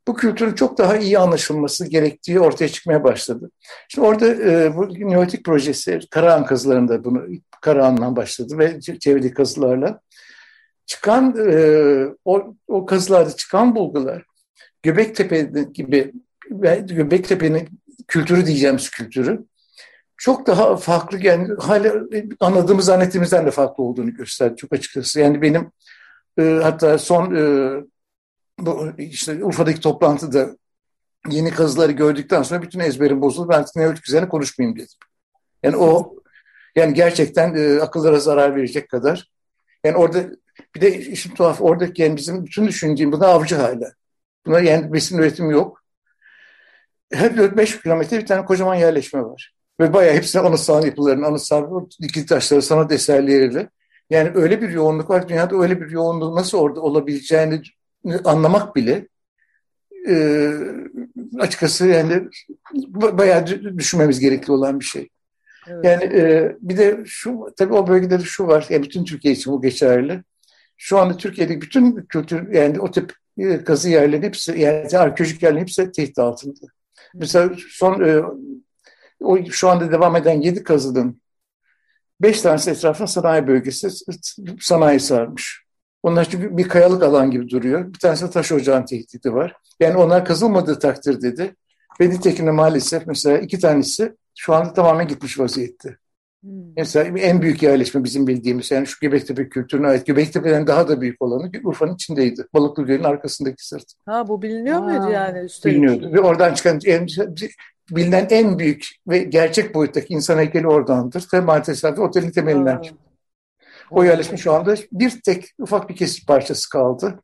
Bu 0.07 0.15
kültürün 0.15 0.53
çok 0.53 0.77
daha 0.77 0.97
iyi 0.97 1.19
anlaşılması 1.19 1.89
gerektiği 1.89 2.39
ortaya 2.39 2.67
çıkmaya 2.67 3.03
başladı. 3.03 3.51
Şimdi 3.89 4.07
orada 4.07 4.27
e, 4.27 4.75
bu 4.75 4.89
Neolitik 5.09 5.45
projesi 5.45 5.99
Karahan 6.11 6.45
kazılarında 6.45 7.03
bunu 7.03 7.27
Karahan'dan 7.61 8.15
başladı 8.15 8.57
ve 8.57 8.81
çevredeki 8.81 9.33
kazılarla 9.33 9.99
çıkan 10.85 11.35
e, 11.49 12.05
o, 12.25 12.55
o 12.67 12.85
kazılarda 12.85 13.35
çıkan 13.35 13.75
bulgular 13.75 14.23
Göbektepe 14.83 15.49
gibi 15.73 16.13
Göbektepe'nin 16.81 17.69
kültürü 18.07 18.45
diyeceğimiz 18.45 18.89
kültürü 18.89 19.45
çok 20.17 20.47
daha 20.47 20.77
farklı 20.77 21.25
yani 21.25 21.47
hala 21.59 21.93
anladığımız 22.39 22.85
zannettiğimizden 22.85 23.45
de 23.45 23.51
farklı 23.51 23.83
olduğunu 23.83 24.13
gösterdi 24.13 24.55
çok 24.57 24.73
açıkçası. 24.73 25.19
Yani 25.19 25.41
benim 25.41 25.71
e, 26.41 26.63
hatta 26.63 26.97
son 26.97 27.35
e, 27.35 27.43
bu 28.59 28.91
işte 28.97 29.43
Urfa'daki 29.43 29.79
toplantıda 29.79 30.57
yeni 31.29 31.51
kazıları 31.51 31.91
gördükten 31.91 32.43
sonra 32.43 32.61
bütün 32.61 32.79
ezberim 32.79 33.21
bozuldu. 33.21 33.49
Ben 33.49 33.65
Neolitik 33.75 34.09
üzerine 34.09 34.29
konuşmayayım 34.29 34.77
dedim. 34.77 34.97
Yani 35.63 35.77
o 35.77 36.15
yani 36.75 36.93
gerçekten 36.93 37.55
e, 37.55 37.81
akıllara 37.81 38.19
zarar 38.19 38.55
verecek 38.55 38.89
kadar. 38.89 39.27
Yani 39.83 39.97
orada 39.97 40.29
bir 40.75 40.81
de 40.81 40.99
işin 40.99 41.35
tuhaf 41.35 41.61
oradaki 41.61 42.01
yani 42.01 42.17
bizim 42.17 42.45
bütün 42.45 42.67
düşündüğüm 42.67 43.11
buna 43.11 43.27
avcı 43.27 43.55
hala. 43.55 43.93
Buna 44.45 44.59
yani 44.59 44.93
besin 44.93 45.17
üretimi 45.17 45.53
yok. 45.53 45.81
Her 47.13 47.31
4-5 47.31 47.81
kilometre 47.83 48.17
bir 48.17 48.25
tane 48.25 48.45
kocaman 48.45 48.75
yerleşme 48.75 49.23
var. 49.23 49.53
Ve 49.79 49.93
bayağı 49.93 50.15
hepsine 50.15 50.41
anıtsal 50.41 50.85
yapıların, 50.85 51.21
anıtsal 51.21 51.85
dikili 52.01 52.25
taşları, 52.25 52.61
sanat 52.61 52.91
eserleriyle. 52.91 53.69
Yani 54.11 54.31
öyle 54.35 54.61
bir 54.61 54.69
yoğunluk 54.69 55.09
var. 55.09 55.29
Dünyada 55.29 55.55
öyle 55.55 55.81
bir 55.81 55.89
yoğunluğu 55.89 56.35
nasıl 56.35 56.57
orada 56.57 56.81
olabileceğini 56.81 57.61
anlamak 58.23 58.75
bile 58.75 59.07
e, 60.09 60.53
açıkçası 61.39 61.87
yani 61.87 62.27
bayağı 62.93 63.47
düşünmemiz 63.77 64.19
gerekli 64.19 64.51
olan 64.51 64.79
bir 64.79 64.85
şey. 64.85 65.09
Evet. 65.67 65.85
Yani 65.85 66.03
e, 66.03 66.55
bir 66.61 66.77
de 66.77 67.03
şu 67.05 67.45
tabii 67.57 67.73
o 67.73 67.87
bölgede 67.87 68.19
de 68.19 68.23
şu 68.23 68.47
var. 68.47 68.65
Yani 68.69 68.83
bütün 68.83 69.05
Türkiye 69.05 69.33
için 69.33 69.53
bu 69.53 69.61
geçerli. 69.61 70.23
Şu 70.77 70.97
anda 70.97 71.17
Türkiye'deki 71.17 71.61
bütün 71.61 72.05
kültür 72.05 72.53
yani 72.53 72.79
o 72.79 72.91
tip 72.91 73.13
e, 73.37 73.63
kazı 73.63 73.89
yerlerin 73.89 74.23
hepsi 74.23 74.59
yani 74.59 74.97
arkeolojik 74.97 75.43
yerlerin 75.43 75.61
hepsi 75.61 75.91
tehdit 75.91 76.19
altında. 76.19 76.67
Mesela 77.13 77.49
son 77.69 78.03
e, 78.03 78.21
o 79.23 79.45
şu 79.45 79.69
anda 79.69 79.91
devam 79.91 80.15
eden 80.15 80.41
yedi 80.41 80.63
kazının 80.63 81.20
beş 82.23 82.41
tanesi 82.41 82.71
etrafında 82.71 83.07
sanayi 83.07 83.47
bölgesi 83.47 83.87
sanayi 84.59 84.99
sarmış. 84.99 85.63
Onlar 86.03 86.29
çünkü 86.29 86.57
bir 86.57 86.67
kayalık 86.67 87.03
alan 87.03 87.31
gibi 87.31 87.49
duruyor. 87.49 87.93
Bir 87.93 87.99
tanesi 87.99 88.25
de 88.25 88.29
taş 88.29 88.51
ocağın 88.51 88.85
tehdidi 88.85 89.33
var. 89.33 89.55
Yani 89.79 89.97
onlar 89.97 90.25
kazılmadığı 90.25 90.79
takdir 90.79 91.21
dedi. 91.21 91.55
Ve 92.01 92.09
nitekim 92.09 92.53
maalesef 92.53 93.07
mesela 93.07 93.37
iki 93.37 93.59
tanesi 93.59 94.15
şu 94.37 94.53
anda 94.53 94.73
tamamen 94.73 95.07
gitmiş 95.07 95.39
vaziyette. 95.39 95.97
Hmm. 96.43 96.51
Mesela 96.77 97.19
en 97.19 97.41
büyük 97.41 97.63
yerleşme 97.63 98.03
bizim 98.03 98.27
bildiğimiz 98.27 98.71
yani 98.71 98.87
şu 98.87 98.99
Göbektepe 99.01 99.49
kültürüne 99.49 99.87
ait. 99.87 100.05
Göbektepe'den 100.05 100.67
daha 100.67 100.87
da 100.87 101.01
büyük 101.01 101.21
olanı 101.21 101.51
Urfa'nın 101.63 101.95
içindeydi. 101.95 102.45
Balıklı 102.53 102.83
Gölü'nün 102.83 103.03
arkasındaki 103.03 103.67
sırt. 103.67 103.93
Ha 104.05 104.27
bu 104.27 104.41
biliniyor 104.41 104.77
Aa, 104.77 104.81
muydu 104.81 105.11
yani 105.11 105.39
üstelik? 105.39 105.75
Biliniyordu. 105.75 106.13
Ve 106.13 106.19
oradan 106.19 106.53
çıkan 106.53 106.79
bilinen 107.95 108.27
en 108.29 108.59
büyük 108.59 108.89
ve 109.07 109.17
gerçek 109.17 109.75
boyuttaki 109.75 110.13
insan 110.13 110.37
heykeli 110.37 110.67
oradandır. 110.67 111.27
Maalesef 111.43 111.97
de 111.97 112.01
otelin 112.01 112.31
temelinden 112.31 112.81
çıktı. 112.81 113.03
O 113.91 114.03
yerleşme 114.03 114.37
şu 114.37 114.53
anda 114.53 114.75
bir 114.91 115.21
tek 115.21 115.45
ufak 115.59 115.89
bir 115.89 115.95
kesit 115.95 116.27
parçası 116.27 116.69
kaldı. 116.69 117.19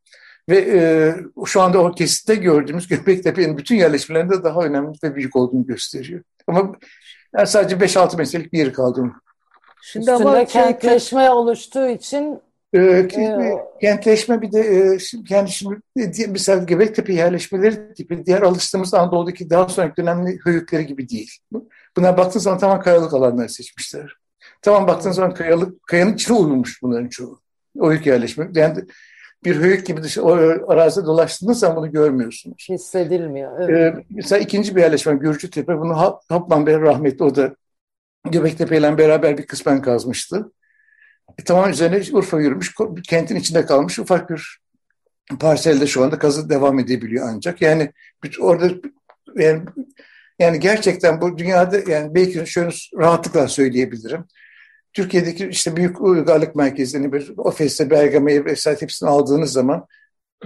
Ve 0.50 0.58
e, 0.58 1.16
şu 1.46 1.62
anda 1.62 1.80
o 1.80 1.92
kesitte 1.92 2.36
gördüğümüz 2.36 2.88
Göbektepe'nin 2.88 3.58
bütün 3.58 3.76
yerleşmelerinde 3.76 4.44
daha 4.44 4.62
önemli 4.62 4.98
ve 5.04 5.16
büyük 5.16 5.36
olduğunu 5.36 5.66
gösteriyor. 5.66 6.22
Ama 6.48 6.72
yani 7.38 7.48
sadece 7.48 7.76
5-6 7.76 8.18
metrelik 8.18 8.54
bir 8.54 8.58
yeri 8.58 8.74
kaldı. 8.74 9.12
Şimdi 9.82 10.04
Üstünde 10.04 10.30
ama 10.30 10.36
şey, 10.36 10.46
kentleşme 10.46 11.30
oluştuğu 11.30 11.88
için 11.88 12.42
Ee, 12.74 12.80
Ee, 12.80 13.08
kentleşme 13.82 14.42
bir 14.42 14.52
de 14.52 14.60
e, 14.60 14.98
yani 15.30 15.50
şimdi 15.50 15.76
di- 15.98 16.28
mesela 16.28 16.64
Göbektepe 16.64 17.14
yerleşmeleri 17.14 17.94
tipi 17.94 18.26
diğer 18.26 18.42
alıştığımız 18.42 18.94
Anadolu'daki 18.94 19.50
daha 19.50 19.70
sonraki 19.70 19.98
dönemli 19.98 20.40
höyükleri 20.44 20.86
gibi 20.86 21.10
değil. 21.10 21.32
Buna 21.98 22.18
baktığınız 22.18 22.44
zaman 22.44 22.60
tamam 22.60 22.82
kayalık 22.82 23.14
alanları 23.14 23.50
seçmişler. 23.50 24.14
Tamam 24.62 24.88
baktığınız 24.88 25.16
zaman 25.16 25.34
kayalık, 25.34 25.88
kayanın 25.88 26.14
içine 26.14 26.38
uyulmuş 26.38 26.82
bunların 26.82 27.08
çoğu. 27.08 27.40
O 27.80 27.90
höyük 27.90 28.06
yerleşme. 28.06 28.50
Yani 28.56 28.84
bir 29.46 29.56
höyük 29.56 29.86
gibi 29.88 30.04
dışı, 30.04 30.24
o 30.24 30.32
arazide 30.72 31.06
dolaştığınız 31.06 31.60
zaman 31.60 31.78
bunu 31.78 31.92
görmüyorsunuz. 31.92 32.68
hissedilmiyor. 32.70 33.60
Evet. 33.70 33.96
Ee, 33.96 34.04
mesela 34.10 34.40
ikinci 34.40 34.76
bir 34.76 34.82
yerleşme 34.82 35.16
Gürcütepe. 35.16 35.78
Bunu 35.80 35.98
Ha- 35.98 36.20
Hapman 36.30 36.66
Bey 36.66 36.76
rahmetli 36.80 37.24
o 37.26 37.36
da 37.36 37.56
Göbektepe 38.32 38.78
ile 38.78 38.98
beraber 38.98 39.38
bir 39.38 39.46
kısmen 39.46 39.82
kazmıştı. 39.82 40.52
E, 41.40 41.44
tamam 41.44 41.70
üzerine 41.70 42.18
Urfa 42.18 42.40
yürümüş, 42.40 42.76
kentin 43.04 43.36
içinde 43.36 43.66
kalmış 43.66 44.00
ufak 44.00 44.30
bir 44.30 44.60
parselde 45.40 45.88
şu 45.88 46.04
anda 46.04 46.20
kazı 46.20 46.50
devam 46.50 46.80
edebiliyor 46.80 47.30
ancak. 47.30 47.62
Yani 47.62 47.92
orada 48.40 48.70
yani, 49.36 49.62
yani 50.40 50.60
gerçekten 50.60 51.22
bu 51.22 51.38
dünyada 51.38 51.92
yani 51.92 52.16
belki 52.16 52.48
şöyle 52.48 52.70
rahatlıkla 52.98 53.48
söyleyebilirim. 53.48 54.26
Türkiye'deki 54.94 55.48
işte 55.48 55.76
büyük 55.76 56.02
uygarlık 56.02 56.56
merkezlerini 56.56 57.14
bir 57.14 57.34
Ofes'te, 57.38 57.90
Bergama'yı 57.90 58.46
vesaire 58.46 58.82
hepsini 58.82 59.10
aldığınız 59.10 59.52
zaman 59.52 59.86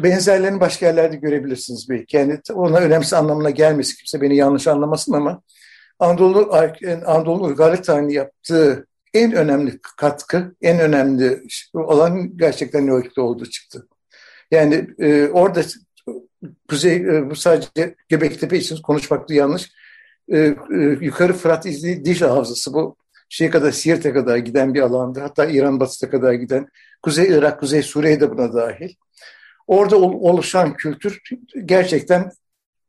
benzerlerini 0.03 0.59
başka 0.59 0.85
yerlerde 0.85 1.15
görebilirsiniz 1.15 1.89
belki. 1.89 2.17
Yani 2.17 2.39
ona 2.53 2.77
önemsiz 2.77 3.13
anlamına 3.13 3.49
gelmesin 3.49 3.95
kimse 3.97 4.21
beni 4.21 4.35
yanlış 4.35 4.67
anlamasın 4.67 5.13
ama 5.13 5.41
Anadolu, 5.99 6.53
Anadolu 7.05 7.43
uygarlık 7.43 7.83
tarihini 7.83 8.13
yaptığı 8.13 8.87
en 9.13 9.31
önemli 9.31 9.79
katkı, 9.97 10.55
en 10.61 10.79
önemli 10.79 11.43
olan 11.73 12.37
gerçekten 12.37 12.87
Neolitik'te 12.87 13.21
olduğu 13.21 13.45
çıktı. 13.45 13.87
Yani 14.51 14.87
e, 14.99 15.27
orada 15.27 15.61
kuzey, 16.69 16.95
e, 16.95 17.29
bu 17.29 17.35
sadece 17.35 17.95
Göbektepe 18.09 18.57
için 18.57 18.81
konuşmak 18.81 19.29
da 19.29 19.33
yanlış. 19.33 19.71
E, 20.29 20.37
e, 20.37 20.55
yukarı 21.01 21.33
Fırat 21.33 21.65
İzli 21.65 22.05
Dicle 22.05 22.25
Havzası 22.25 22.73
bu 22.73 22.95
şeye 23.29 23.49
kadar 23.49 23.71
Siirt'e 23.71 24.13
kadar 24.13 24.37
giden 24.37 24.73
bir 24.73 24.81
alandı. 24.81 25.19
Hatta 25.19 25.45
İran 25.45 25.79
batısına 25.79 26.09
kadar 26.09 26.33
giden 26.33 26.67
Kuzey 27.01 27.27
Irak, 27.27 27.59
Kuzey 27.59 27.81
Suriye 27.81 28.19
de 28.19 28.31
buna 28.31 28.53
dahil. 28.53 28.93
Orada 29.67 29.97
oluşan 29.97 30.73
kültür 30.73 31.21
gerçekten 31.65 32.31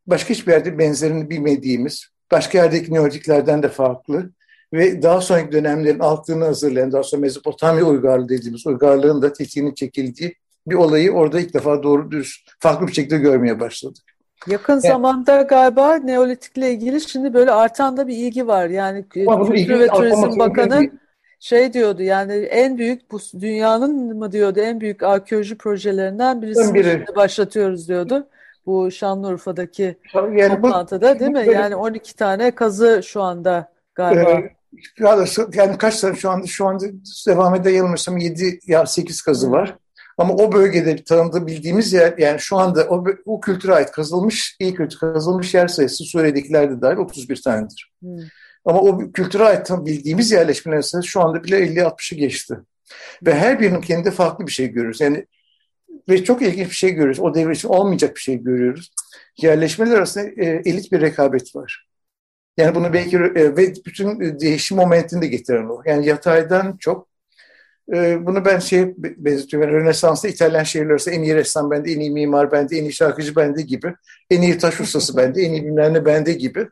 başka 0.06 0.30
hiçbir 0.30 0.52
yerde 0.52 0.78
benzerini 0.78 1.30
bilmediğimiz, 1.30 2.06
başka 2.30 2.58
yerdeki 2.58 2.94
Neolitiklerden 2.94 3.62
de 3.62 3.68
farklı 3.68 4.30
ve 4.72 5.02
daha 5.02 5.20
sonraki 5.20 5.52
dönemlerin 5.52 5.98
altını 5.98 6.44
hazırlayan, 6.44 6.92
daha 6.92 7.02
sonra 7.02 7.20
Mezopotamya 7.20 7.84
uygarlığı 7.84 8.28
dediğimiz 8.28 8.66
uygarlığın 8.66 9.22
da 9.22 9.32
tetiğinin 9.32 9.74
çekildiği 9.74 10.34
bir 10.66 10.74
olayı 10.74 11.12
orada 11.12 11.40
ilk 11.40 11.54
defa 11.54 11.82
doğru 11.82 12.10
düz 12.10 12.44
farklı 12.60 12.86
bir 12.86 12.92
şekilde 12.92 13.18
görmeye 13.18 13.60
başladık. 13.60 14.04
Yakın 14.46 14.78
zamanda 14.78 15.42
galiba 15.42 15.94
Neolitik'le 15.94 16.56
ilgili 16.56 17.00
şimdi 17.00 17.34
böyle 17.34 17.50
artan 17.50 17.96
da 17.96 18.08
bir 18.08 18.16
ilgi 18.16 18.46
var. 18.46 18.68
Yani 18.68 19.08
Kültür 19.08 19.80
ve 19.80 19.86
Turizm 19.86 20.38
Bakanı 20.38 20.90
şey 21.40 21.72
diyordu 21.72 22.02
yani 22.02 22.32
en 22.32 22.78
büyük 22.78 23.10
bu 23.10 23.18
dünyanın 23.40 24.18
mı 24.18 24.32
diyordu 24.32 24.60
en 24.60 24.80
büyük 24.80 25.02
arkeoloji 25.02 25.58
projelerinden 25.58 26.42
birisini 26.42 26.74
biri. 26.74 27.04
başlatıyoruz 27.16 27.88
diyordu. 27.88 28.26
bu 28.66 28.90
Şanlıurfa'daki 28.90 29.96
yani 30.14 30.48
toplantıda 30.48 31.14
bu, 31.14 31.18
değil 31.20 31.30
mi? 31.30 31.46
Yani 31.52 31.76
12 31.76 32.16
tane 32.16 32.50
kazı 32.50 33.00
şu 33.04 33.22
anda 33.22 33.72
galiba. 33.94 34.30
E, 34.30 34.61
yani 35.54 35.78
kaç 35.78 36.00
tane 36.00 36.16
şu 36.16 36.30
anda 36.30 36.46
şu 36.46 36.66
anda 36.66 36.84
devam 37.26 37.54
ede 37.54 37.70
yanılmıyorsam 37.70 38.18
7 38.18 38.60
ya 38.66 38.86
8 38.86 39.22
kazı 39.22 39.50
var. 39.50 39.76
Ama 40.18 40.34
o 40.34 40.52
bölgede 40.52 41.04
tanıdığı 41.04 41.46
bildiğimiz 41.46 41.92
yer 41.92 42.18
yani 42.18 42.40
şu 42.40 42.56
anda 42.56 42.84
o, 42.88 43.04
o 43.24 43.40
kültüre 43.40 43.74
ait 43.74 43.90
kazılmış, 43.90 44.56
iyi 44.60 44.74
kültür 44.74 44.98
kazılmış 44.98 45.54
yer 45.54 45.68
sayısı 45.68 46.04
Suriye'dekiler 46.04 46.70
de 46.70 46.80
dahil 46.80 46.96
31 46.96 47.42
tanedir. 47.42 47.92
Hmm. 48.00 48.18
Ama 48.64 48.80
o 48.80 49.12
kültüre 49.12 49.44
ait 49.44 49.70
bildiğimiz 49.70 50.30
yerleşmeler 50.32 50.82
sayısı 50.82 51.08
şu 51.08 51.20
anda 51.20 51.44
bile 51.44 51.58
50-60'ı 51.58 52.18
geçti. 52.18 52.58
Ve 53.26 53.34
her 53.34 53.60
birinin 53.60 53.80
kendi 53.80 54.10
farklı 54.10 54.46
bir 54.46 54.52
şey 54.52 54.68
görüyoruz. 54.68 55.00
Yani 55.00 55.26
ve 56.08 56.24
çok 56.24 56.42
ilginç 56.42 56.68
bir 56.68 56.74
şey 56.74 56.90
görüyoruz. 56.90 57.20
O 57.20 57.34
devir 57.34 57.54
için 57.54 57.68
olmayacak 57.68 58.16
bir 58.16 58.20
şey 58.20 58.36
görüyoruz. 58.36 58.92
Yerleşmeler 59.36 59.96
arasında 59.96 60.24
e, 60.24 60.62
elit 60.64 60.92
bir 60.92 61.00
rekabet 61.00 61.56
var. 61.56 61.86
Yani 62.56 62.74
bunu 62.74 62.92
belki 62.92 63.16
e, 63.16 63.56
ve 63.56 63.74
bütün 63.86 64.40
değişim 64.40 64.76
momentini 64.76 65.22
de 65.22 65.26
getiren 65.26 65.64
o. 65.64 65.82
Yani 65.86 66.06
yataydan 66.06 66.76
çok 66.80 67.08
e, 67.92 68.26
bunu 68.26 68.44
ben 68.44 68.58
şey 68.58 68.94
benzetiyorum. 68.98 69.68
Yani 69.68 69.80
Rönesans'ta 69.80 70.28
İtalyan 70.28 70.62
şehirler 70.62 71.02
en 71.10 71.22
iyi 71.22 71.34
ressam 71.34 71.70
bende, 71.70 71.92
en 71.92 72.00
iyi 72.00 72.10
mimar 72.10 72.52
bende, 72.52 72.78
en 72.78 72.82
iyi 72.82 72.92
şarkıcı 72.92 73.36
bende 73.36 73.62
gibi. 73.62 73.94
En 74.30 74.42
iyi 74.42 74.58
taş 74.58 74.80
ustası 74.80 75.16
bende, 75.16 75.42
en 75.42 75.52
iyi 75.52 75.64
bilmem 75.64 76.04
bende 76.04 76.32
gibi. 76.32 76.68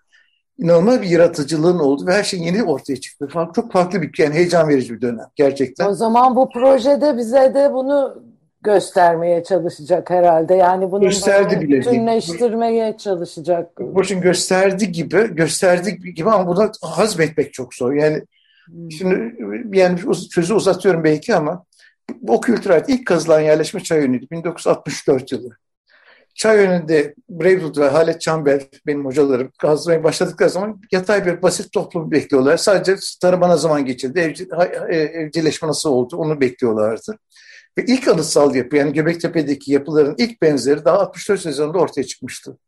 İnanılmaz 0.59 1.03
bir 1.03 1.09
yaratıcılığın 1.09 1.79
oldu 1.79 2.07
ve 2.07 2.13
her 2.13 2.25
şey 2.25 2.41
yeni 2.41 2.63
ortaya 2.63 2.97
çıktı. 2.97 3.29
Çok 3.55 3.73
farklı 3.73 4.03
bir, 4.03 4.11
yani 4.19 4.35
heyecan 4.35 4.69
verici 4.69 4.95
bir 4.95 5.01
dönem 5.01 5.27
gerçekten. 5.37 5.87
O 5.87 5.95
zaman 5.95 6.37
bu 6.37 6.51
projede 6.51 7.17
bize 7.17 7.55
de 7.55 7.73
bunu 7.73 8.23
göstermeye 8.63 9.45
çalışacak 9.45 10.11
herhalde. 10.11 10.55
Yani 10.55 10.93
bunu 10.93 11.01
gösterdi 11.01 11.61
bile 11.61 11.79
bütünleştirmeye 11.79 12.97
çalışacak. 12.97 13.81
Boşun 13.81 14.21
gösterdi 14.21 14.93
gibi, 14.93 15.35
gösterdi 15.35 16.15
gibi 16.15 16.31
ama 16.31 16.47
bunu 16.47 16.73
hazmetmek 16.83 17.53
çok 17.53 17.75
zor. 17.75 17.93
Yani 17.93 18.23
hmm. 18.67 18.91
şimdi 18.91 19.37
yani 19.79 19.99
sözü 20.31 20.55
uzatıyorum 20.55 21.05
belki 21.05 21.35
ama 21.35 21.65
o 22.29 22.41
kültüre 22.41 22.73
ait 22.73 22.89
ilk 22.89 23.07
kazılan 23.07 23.41
yerleşme 23.41 23.83
Çayönü'ydü 23.83 24.31
1964 24.31 25.33
yılı. 25.33 25.51
Çayönü'nde 26.35 27.15
Bravewood 27.31 27.79
ve 27.79 27.89
Halet 27.89 28.21
Çambel 28.21 28.61
benim 28.87 29.05
hocalarım 29.05 29.53
kazmaya 29.59 30.05
başladıkları 30.05 30.51
zaman 30.51 30.81
yatay 30.93 31.27
bir 31.27 31.43
basit 31.43 31.73
toplum 31.73 32.11
bekliyorlar. 32.11 32.57
Sadece 32.57 32.97
tarıma 33.21 33.57
zaman 33.57 33.85
geçirdi, 33.85 34.21
evcil, 34.21 34.47
evcilleşme 34.89 35.69
nasıl 35.69 35.91
oldu 35.91 36.17
onu 36.17 36.41
bekliyorlardı. 36.41 37.19
Ve 37.79 37.85
ilk 37.87 38.09
anıtsal 38.09 38.55
yapı 38.55 38.77
yani 38.77 38.93
Göbektepe'deki 38.93 39.73
yapıların 39.73 40.15
ilk 40.19 40.43
benzeri 40.43 40.85
daha 40.85 40.99
64 40.99 41.41
sezonunda 41.41 41.79
ortaya 41.79 42.05
çıkmıştı. 42.05 42.59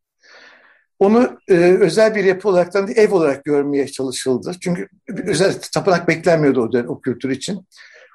Onu 0.98 1.38
e, 1.48 1.54
özel 1.80 2.14
bir 2.14 2.24
yapı 2.24 2.48
olarak 2.48 2.74
da 2.74 2.92
ev 2.92 3.14
olarak 3.14 3.44
görmeye 3.44 3.88
çalışıldı. 3.88 4.52
Çünkü 4.60 4.88
özel 5.08 5.54
tapınak 5.74 6.08
beklenmiyordu 6.08 6.62
o, 6.62 6.72
dönem, 6.72 6.88
o 6.88 7.00
kültür 7.00 7.30
için. 7.30 7.66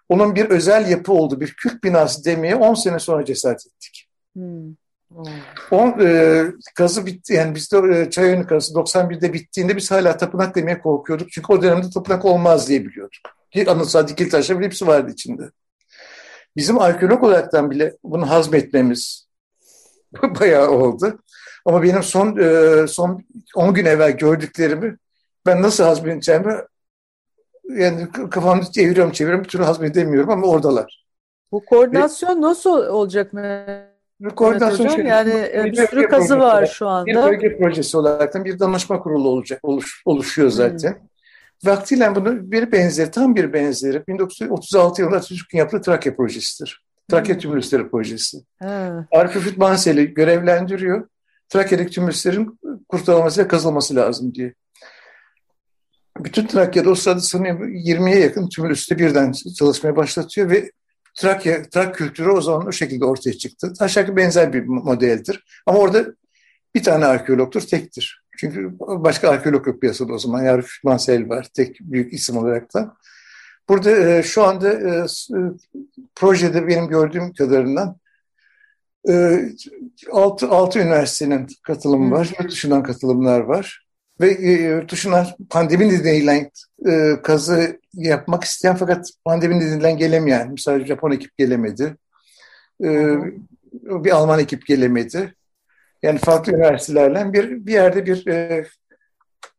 Onun 0.09 0.35
bir 0.35 0.45
özel 0.45 0.89
yapı 0.89 1.13
oldu, 1.13 1.39
bir 1.39 1.53
kült 1.53 1.83
binası 1.83 2.25
demeye 2.25 2.55
10 2.55 2.73
sene 2.73 2.99
sonra 2.99 3.25
cesaret 3.25 3.67
ettik. 3.67 4.07
Hmm. 4.33 4.75
On, 5.71 5.99
e, 5.99 6.43
kazı 6.75 7.05
bitti 7.05 7.33
yani 7.33 7.55
bizde 7.55 7.77
e, 7.77 8.09
Çayönü 8.09 8.47
kazısı 8.47 8.73
91'de 8.73 9.33
bittiğinde 9.33 9.77
biz 9.77 9.91
hala 9.91 10.17
tapınak 10.17 10.55
demeye 10.55 10.79
korkuyorduk. 10.79 11.31
Çünkü 11.31 11.53
o 11.53 11.61
dönemde 11.61 11.89
tapınak 11.89 12.25
olmaz 12.25 12.69
diye 12.69 12.85
biliyorduk. 12.85 13.21
Ki 13.51 13.69
anıtsal 13.69 14.07
dikil 14.07 14.29
taşlar 14.29 14.63
hepsi 14.63 14.87
vardı 14.87 15.11
içinde. 15.11 15.51
Bizim 16.57 16.79
arkeolog 16.79 17.23
olaraktan 17.23 17.71
bile 17.71 17.97
bunu 18.03 18.29
hazmetmemiz 18.29 19.27
bayağı 20.39 20.69
oldu. 20.69 21.19
Ama 21.65 21.83
benim 21.83 22.03
son 22.03 22.37
e, 22.37 22.87
son 22.87 23.23
10 23.55 23.73
gün 23.73 23.85
evvel 23.85 24.11
gördüklerimi 24.11 24.97
ben 25.45 25.61
nasıl 25.61 25.83
hazmedeceğimi 25.83 26.53
yani 27.69 28.07
kafamda 28.11 28.71
çeviriyorum 28.71 29.11
çeviriyorum 29.11 29.43
bir 29.43 29.49
türlü 29.49 29.63
hazmedemiyorum 29.63 30.29
ama 30.29 30.47
oradalar. 30.47 31.07
Bu 31.51 31.65
koordinasyon 31.65 32.37
Ve, 32.37 32.41
nasıl 32.41 32.87
olacak 32.87 33.33
mı? 33.33 33.65
Koordinasyon 34.35 34.87
şey, 34.87 35.05
yani 35.05 35.49
e, 35.53 35.63
bir, 35.65 35.71
bir 35.71 35.87
sürü 35.87 36.07
kazı 36.07 36.39
var 36.39 36.65
şu 36.65 36.87
anda. 36.87 37.05
Bir 37.05 37.15
bölge 37.15 37.57
projesi 37.57 37.97
olarak 37.97 38.45
bir 38.45 38.59
danışma 38.59 38.99
kurulu 38.99 39.29
olacak 39.29 39.59
oluş, 39.63 40.01
oluşuyor 40.05 40.49
zaten. 40.49 40.91
Hmm. 40.91 41.06
Vaktiyle 41.65 42.15
bunu 42.15 42.51
bir 42.51 42.71
benzeri, 42.71 43.11
tam 43.11 43.35
bir 43.35 43.53
benzeri 43.53 44.07
1936 44.07 45.01
yılında 45.01 45.17
Atatürk'ün 45.17 45.57
yaptığı 45.57 45.81
Trakya 45.81 46.15
projesidir. 46.15 46.83
Trakya 47.09 47.35
hmm. 47.35 47.41
Tümülüsleri 47.41 47.89
projesi. 47.89 48.37
Hmm. 48.57 49.05
Arif 49.11 49.35
Üfit 49.35 49.57
Mansel'i 49.57 50.13
görevlendiriyor. 50.13 51.07
Trakya'daki 51.49 51.91
tümülüslerin 51.91 52.59
kurtarılması 52.89 53.43
ve 53.43 53.47
kazılması 53.47 53.95
lazım 53.95 54.33
diye. 54.33 54.53
Bütün 56.19 56.47
Trakya'da 56.47 56.89
o 56.89 56.95
sırada 56.95 57.19
sanıyorum 57.19 57.73
20'ye 57.73 58.19
yakın 58.19 58.49
tümülüste 58.49 58.97
birden 58.97 59.31
çalışmaya 59.31 59.95
başlatıyor 59.95 60.49
ve 60.49 60.71
Trakya, 61.15 61.69
Trak 61.69 61.95
kültürü 61.95 62.29
o 62.29 62.41
zaman 62.41 62.67
o 62.67 62.71
şekilde 62.71 63.05
ortaya 63.05 63.33
çıktı. 63.33 63.73
Aşağı 63.79 64.15
benzer 64.15 64.53
bir 64.53 64.63
modeldir. 64.63 65.43
Ama 65.65 65.79
orada 65.79 66.05
bir 66.75 66.83
tane 66.83 67.05
arkeologtur, 67.05 67.61
tektir. 67.61 68.23
Çünkü 68.37 68.79
başka 68.79 69.29
arkeolog 69.29 69.67
yok 69.67 69.81
piyasada 69.81 70.13
o 70.13 70.19
zaman. 70.19 70.43
Yarif 70.43 70.69
Mansell 70.83 71.29
var 71.29 71.47
tek 71.53 71.79
büyük 71.81 72.13
isim 72.13 72.37
olarak 72.37 72.73
da. 72.73 72.93
Burada 73.69 73.91
e, 73.91 74.23
şu 74.23 74.43
anda 74.43 74.73
e, 74.73 74.97
e, 74.99 75.39
projede 76.15 76.67
benim 76.67 76.87
gördüğüm 76.87 77.33
kadarından 77.33 77.97
e, 79.09 79.41
altı, 80.11 80.49
altı 80.49 80.79
üniversitenin 80.79 81.47
katılımı 81.63 82.11
var. 82.11 82.33
Yurt 82.39 82.51
dışından 82.51 82.83
katılımlar 82.83 83.39
var. 83.39 83.87
Ve 84.21 84.31
e, 84.31 84.51
yurt 84.51 84.91
dışından 84.91 85.27
pandemi 85.49 85.89
nedeniyle 85.89 86.51
e, 86.89 87.21
kazı 87.23 87.79
yapmak 87.93 88.43
isteyen 88.43 88.75
fakat 88.75 89.09
pandemi 89.25 89.59
nedeniyle 89.59 89.91
gelemeyen. 89.91 90.51
Mesela 90.51 90.85
Japon 90.85 91.11
ekip 91.11 91.37
gelemedi. 91.37 91.95
E, 92.83 93.17
bir 93.73 94.11
Alman 94.11 94.39
ekip 94.39 94.65
gelemedi 94.65 95.36
yani 96.03 96.19
farklı 96.19 96.53
üniversitelerle 96.53 97.33
bir 97.33 97.65
bir 97.65 97.73
yerde 97.73 98.05
bir 98.05 98.27
e, 98.27 98.65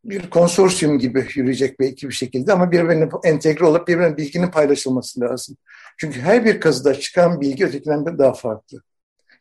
bir 0.05 0.31
konsorsiyum 0.31 0.99
gibi 0.99 1.27
yürüyecek 1.35 1.81
belki 1.81 2.09
bir 2.09 2.15
şekilde 2.15 2.53
ama 2.53 2.73
birbirine 2.73 3.09
entegre 3.25 3.65
olup 3.65 3.89
birbirine 3.89 4.17
bilginin 4.17 4.51
paylaşılması 4.51 5.21
lazım. 5.21 5.57
Çünkü 5.99 6.21
her 6.21 6.45
bir 6.45 6.61
kazıda 6.61 6.95
çıkan 6.95 7.41
bilgi 7.41 7.67
ötekinden 7.67 8.19
daha 8.19 8.33
farklı. 8.33 8.83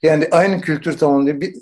Yani 0.02 0.28
aynı 0.32 0.62
kültür 0.62 0.98
tamamlıyor. 0.98 1.42
Bir, 1.42 1.56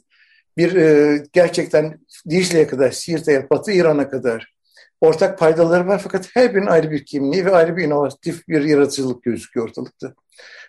bir 0.58 0.76
e, 0.76 1.24
gerçekten 1.34 2.00
Dicle'ye 2.30 2.67
kadar, 2.67 2.91
Siirt'e, 2.91 3.50
Batı 3.50 3.71
İran'a 3.71 4.10
kadar 4.10 4.56
ortak 5.02 5.39
paydaları 5.39 5.88
var 5.88 6.02
fakat 6.04 6.30
her 6.34 6.56
birinin 6.56 6.67
ayrı 6.67 6.91
bir 6.91 7.06
kimliği 7.06 7.45
ve 7.45 7.56
ayrı 7.56 7.78
bir 7.78 7.84
inovatif 7.84 8.48
bir 8.48 8.63
yaratıcılık 8.63 9.24
gözüküyor 9.24 9.69
ortalıkta. 9.69 10.13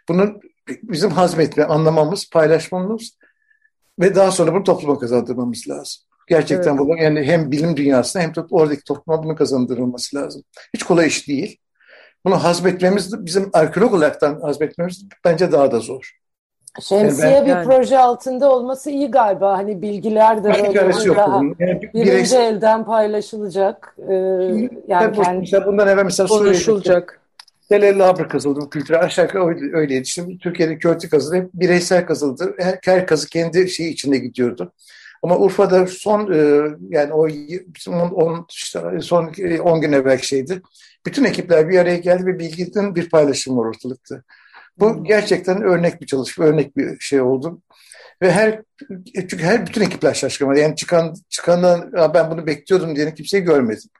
Bunu 0.08 0.40
bizim 0.82 1.10
hazmetme, 1.10 1.64
anlamamız, 1.64 2.30
paylaşmamız 2.30 3.18
ve 3.98 4.14
daha 4.14 4.30
sonra 4.30 4.54
bunu 4.54 4.64
topluma 4.64 4.98
kazandırmamız 4.98 5.68
lazım. 5.68 6.02
Gerçekten 6.28 6.70
evet. 6.70 6.80
bunu 6.80 7.02
yani 7.02 7.22
hem 7.22 7.50
bilim 7.50 7.76
dünyasına 7.76 8.22
hem 8.22 8.34
de 8.34 8.40
oradaki 8.50 8.84
topluma 8.84 9.22
bunu 9.22 9.36
kazandırılması 9.36 10.16
lazım. 10.16 10.42
Hiç 10.74 10.82
kolay 10.82 11.06
iş 11.06 11.28
değil. 11.28 11.58
Bunu 12.24 12.44
hazmetmemiz, 12.44 13.26
bizim 13.26 13.50
arkeolog 13.52 13.94
olaraktan 13.94 14.40
hazmetmemiz 14.40 15.04
bence 15.24 15.52
daha 15.52 15.72
da 15.72 15.80
zor. 15.80 16.10
Şemsiye 16.80 17.28
yani 17.28 17.36
ben, 17.36 17.44
bir 17.44 17.50
yani, 17.50 17.64
proje 17.64 17.98
altında 17.98 18.52
olması 18.52 18.90
iyi 18.90 19.10
galiba. 19.10 19.58
Hani 19.58 19.82
bilgiler 19.82 20.44
de 20.44 20.48
böyle 20.48 21.04
yok 21.04 21.16
daha 21.16 21.36
yani 21.36 21.82
birinci 21.82 22.10
bireysel, 22.10 22.40
elden 22.40 22.84
paylaşılacak. 22.84 23.96
Ee, 24.08 24.14
yani 24.88 25.12
kendi, 25.16 25.38
mesela 25.38 25.66
bundan 25.66 25.88
evvel 25.88 26.04
mesela 26.04 26.26
konuşulacak. 26.26 27.20
Delelli 27.70 28.02
Abra 28.02 28.28
kazıldı 28.28 28.60
bu 28.60 28.70
kültüre. 28.70 28.98
Aşağı 28.98 29.24
yukarı 29.24 29.76
öyleydi. 29.76 30.06
Şimdi 30.06 30.38
Türkiye'de 30.38 30.78
kötü 30.78 31.10
kazıldı. 31.10 31.36
Hep 31.36 31.50
bireysel 31.54 32.06
kazıldı. 32.06 32.54
Her, 32.58 32.78
her 32.84 33.06
kazı 33.06 33.28
kendi 33.28 33.68
şeyi 33.68 33.92
içinde 33.92 34.18
gidiyordu. 34.18 34.72
Ama 35.22 35.38
Urfa'da 35.38 35.86
son 35.86 36.32
e, 36.32 36.38
yani 36.88 37.12
o 37.12 37.28
on, 38.14 38.46
işte 38.50 38.80
son 39.00 39.32
10 39.62 39.80
gün 39.80 39.92
evvel 39.92 40.18
şeydi. 40.18 40.62
Bütün 41.06 41.24
ekipler 41.24 41.68
bir 41.68 41.78
araya 41.78 41.96
geldi 41.96 42.26
ve 42.26 42.38
bilginin 42.38 42.94
bir 42.94 43.10
paylaşım 43.10 43.56
var 43.58 43.64
ortalıkta. 43.64 44.22
Bu 44.78 44.94
hmm. 44.94 45.04
gerçekten 45.04 45.62
örnek 45.62 46.00
bir 46.00 46.06
çalışma, 46.06 46.44
örnek 46.44 46.76
bir 46.76 46.98
şey 47.00 47.20
oldu. 47.20 47.62
Ve 48.22 48.32
her 48.32 48.62
çünkü 49.14 49.38
her 49.38 49.66
bütün 49.66 49.80
ekipler 49.80 50.14
şaşkın. 50.14 50.54
Yani 50.54 50.76
çıkan 50.76 51.14
çıkandan 51.28 51.92
ben 52.14 52.30
bunu 52.30 52.46
bekliyordum 52.46 52.96
diye 52.96 53.14
kimseyi 53.14 53.42
görmedim. 53.42 53.90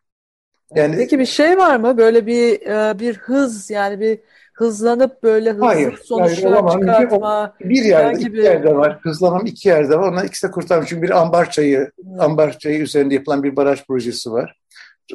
Yani 0.75 0.97
Peki 0.97 1.19
bir 1.19 1.27
şey 1.27 1.57
var 1.57 1.77
mı? 1.77 1.99
Böyle 1.99 2.27
bir 2.27 2.61
e, 2.61 2.99
bir 2.99 3.17
hız 3.17 3.71
yani 3.71 4.01
bir 4.01 4.19
hızlanıp 4.57 5.23
böyle 5.23 5.51
hızlı 5.51 5.65
hayır, 5.65 5.99
sonuçlar 6.05 6.65
hayır, 6.65 6.81
çıkartma. 6.81 7.55
Bir, 7.61 7.69
bir 7.69 7.85
yerde, 7.85 8.21
gibi... 8.21 8.39
iki 8.39 8.47
yerde 8.47 8.77
var. 8.77 8.99
Hızlanım 9.03 9.47
iki 9.47 9.69
yerde 9.69 9.99
var. 9.99 10.09
Onlar 10.13 10.25
ikisi 10.25 10.47
de 10.47 10.51
kurtarmış. 10.51 10.89
Çünkü 10.89 11.03
bir 11.03 11.21
ambar 11.21 11.51
çayı, 11.51 11.91
hmm. 12.03 12.21
ambar 12.21 12.59
çayı 12.59 12.79
üzerinde 12.79 13.15
yapılan 13.15 13.43
bir 13.43 13.57
baraj 13.57 13.87
projesi 13.87 14.33
var. 14.33 14.61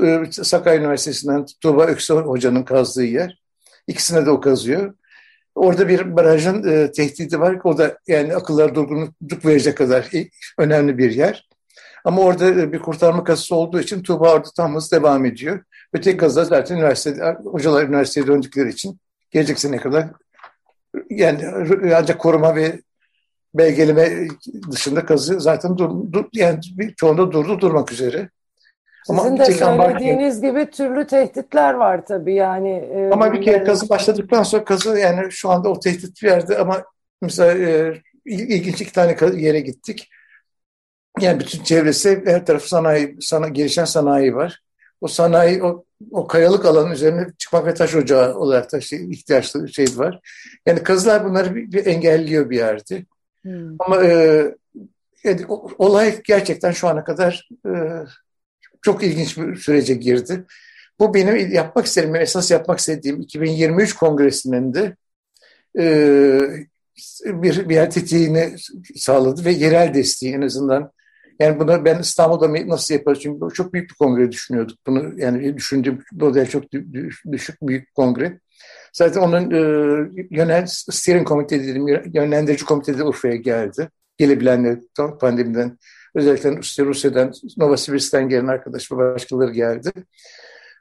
E, 0.04 0.24
Sakarya 0.32 0.80
Üniversitesi'nden 0.80 1.46
Tuğba 1.62 1.86
Öksel 1.86 2.18
Hoca'nın 2.18 2.64
kazdığı 2.64 3.04
yer. 3.04 3.42
İkisine 3.88 4.26
de 4.26 4.30
o 4.30 4.42
kazıyor. 4.42 4.94
Orada 5.56 5.88
bir 5.88 6.16
barajın 6.16 6.64
e, 6.68 6.92
tehdidi 6.92 7.40
var. 7.40 7.58
O 7.64 7.78
da 7.78 7.98
yani 8.08 8.36
akıllara 8.36 8.76
durgunluk 8.76 9.46
verecek 9.46 9.78
kadar 9.78 10.10
önemli 10.58 10.98
bir 10.98 11.12
yer. 11.12 11.51
Ama 12.06 12.22
orada 12.22 12.50
e, 12.50 12.74
bir 12.74 12.80
kurtarma 12.80 13.24
kasası 13.24 13.56
olduğu 13.56 13.80
için 13.80 14.04
Tuğba 14.04 14.34
orada 14.34 14.50
tam 14.58 14.76
hız 14.76 14.92
devam 14.92 15.26
ediyor. 15.26 15.64
Öteki 15.94 16.18
kazada 16.18 16.46
zaten 16.46 16.76
üniversitede, 16.76 17.38
hocalar 17.44 17.84
üniversiteye 17.84 18.28
döndükleri 18.28 18.70
için 18.70 19.00
gelecek 19.32 19.60
sene 19.60 19.78
kadar 19.78 20.08
yani 21.10 21.46
ancak 21.96 22.20
koruma 22.20 22.56
ve 22.56 22.80
belgeleme 23.54 24.28
dışında 24.72 25.06
kazı 25.06 25.40
zaten 25.40 25.78
dur, 25.78 25.90
dur, 26.12 26.26
yani 26.34 26.60
bir 26.78 26.94
çoğunda 26.94 27.32
durdu 27.32 27.60
durmak 27.60 27.92
üzere. 27.92 28.30
Sizin 29.06 29.20
ama 29.20 29.40
de 29.40 29.46
söylediğiniz 29.46 30.42
gibi 30.42 30.70
türlü 30.72 31.08
tehditler 31.08 31.74
var 31.74 32.06
tabii 32.06 32.34
yani. 32.34 32.70
E, 32.70 33.10
ama 33.12 33.34
bir 33.34 33.42
kere 33.42 33.64
kazı 33.64 33.90
başladıktan 33.90 34.44
sonra 34.44 34.64
kazı 34.64 35.00
yani 35.00 35.32
şu 35.32 35.50
anda 35.50 35.70
o 35.70 35.80
tehdit 35.80 36.24
bir 36.24 36.28
yerde 36.28 36.58
ama 36.58 36.84
mesela 37.22 37.54
e, 37.54 38.02
ilginç 38.26 38.82
iki 38.82 38.94
tane 38.94 39.16
yere 39.36 39.60
gittik. 39.60 40.10
Yani 41.20 41.40
bütün 41.40 41.64
çevresi 41.64 42.24
her 42.26 42.46
tarafı 42.46 42.70
sanayi, 42.70 43.18
sana, 43.22 43.48
gelişen 43.48 43.86
sanayi 43.86 44.36
var. 44.36 44.62
O 45.02 45.08
sanayi, 45.08 45.64
o, 45.64 45.86
o 46.12 46.28
kayalık 46.28 46.66
alanın 46.66 46.92
üzerine 46.92 47.28
çıkmak 47.38 47.66
ve 47.66 47.74
taş 47.74 47.96
ocağı 47.96 48.36
olarak 48.36 48.72
da 48.72 48.82
şey, 48.82 49.12
ihtiyaçlı 49.12 49.74
şey 49.74 49.86
var. 49.96 50.20
Yani 50.66 50.84
kazılar 50.84 51.26
bunları 51.26 51.56
bir, 51.56 51.72
bir 51.72 51.86
engelliyor 51.86 52.50
bir 52.50 52.58
yerde. 52.58 53.06
Hmm. 53.42 53.76
Ama 53.80 54.04
e, 54.04 54.56
yani, 55.24 55.46
olay 55.78 56.22
gerçekten 56.24 56.72
şu 56.72 56.88
ana 56.88 57.04
kadar 57.04 57.50
e, 57.66 57.72
çok 58.82 59.04
ilginç 59.04 59.38
bir 59.38 59.56
sürece 59.56 59.94
girdi. 59.94 60.44
Bu 61.00 61.14
benim 61.14 61.52
yapmak 61.54 61.86
istediğim, 61.86 62.16
esas 62.16 62.52
yapmak 62.52 62.80
istediğim 62.80 63.22
2023 63.22 63.94
kongresinin 63.94 64.74
de 64.74 64.96
e, 65.80 65.86
bir, 67.26 67.70
bir 67.70 67.76
yer 67.76 67.92
tetiğini 67.92 68.56
sağladı 68.96 69.46
ve 69.46 69.52
yerel 69.52 69.94
desteği 69.94 70.34
en 70.34 70.42
azından 70.42 70.92
yani 71.42 71.60
bunu 71.60 71.86
ben 71.86 72.00
İstanbul'da 72.00 72.68
nasıl 72.68 72.94
yaparız? 72.94 73.20
Çünkü 73.22 73.54
çok 73.54 73.74
büyük 73.74 73.90
bir 73.90 73.96
kongre 73.96 74.32
düşünüyorduk. 74.32 74.78
Bunu 74.88 75.20
yani 75.20 75.58
düşündüğüm 75.58 76.04
model 76.12 76.48
çok 76.50 76.64
düşük 77.32 77.62
büyük 77.62 77.88
bir 77.88 77.94
kongre. 77.94 78.40
Zaten 78.94 79.22
onun 79.22 79.52
e, 79.52 79.60
yönel 80.30 80.66
steering 80.68 81.28
komite 81.28 81.60
dediğim 81.60 81.88
yönlendirici 81.88 82.66
komite 82.66 82.98
de 82.98 83.04
Urfa'ya 83.04 83.36
geldi. 83.36 83.90
Gelebilenler 84.18 84.80
pandemiden 85.20 85.78
özellikle 86.16 86.86
Rusya'dan, 86.86 87.34
Novosibirsk'ten 87.58 88.30
gelen 88.30 88.48
arkadaş 88.48 88.92
ve 88.92 88.98
başkaları 88.98 89.52
geldi. 89.52 89.92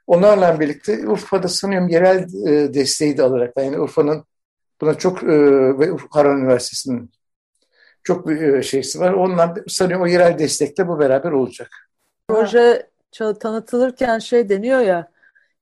Onlarla 0.07 0.59
birlikte 0.59 1.07
Urfa'da 1.07 1.47
sanıyorum 1.47 1.87
yerel 1.87 2.47
e, 2.47 2.73
desteği 2.73 3.17
de 3.17 3.23
alarak 3.23 3.53
yani 3.57 3.79
Urfa'nın 3.79 4.25
buna 4.81 4.93
çok 4.93 5.23
e, 5.23 5.27
ve 5.79 5.89
Harran 6.09 6.39
Üniversitesi'nin 6.39 7.11
çok 8.03 8.27
bir 8.27 8.53
e, 8.53 8.63
şeysi 8.63 8.99
var. 8.99 9.13
Ondan 9.13 9.55
sanıyorum 9.67 10.05
o 10.05 10.07
yerel 10.07 10.39
destekle 10.39 10.87
bu 10.87 10.99
beraber 10.99 11.31
olacak. 11.31 11.69
Proje 12.27 12.89
tanıtılırken 13.39 14.19
şey 14.19 14.49
deniyor 14.49 14.79
ya 14.79 15.11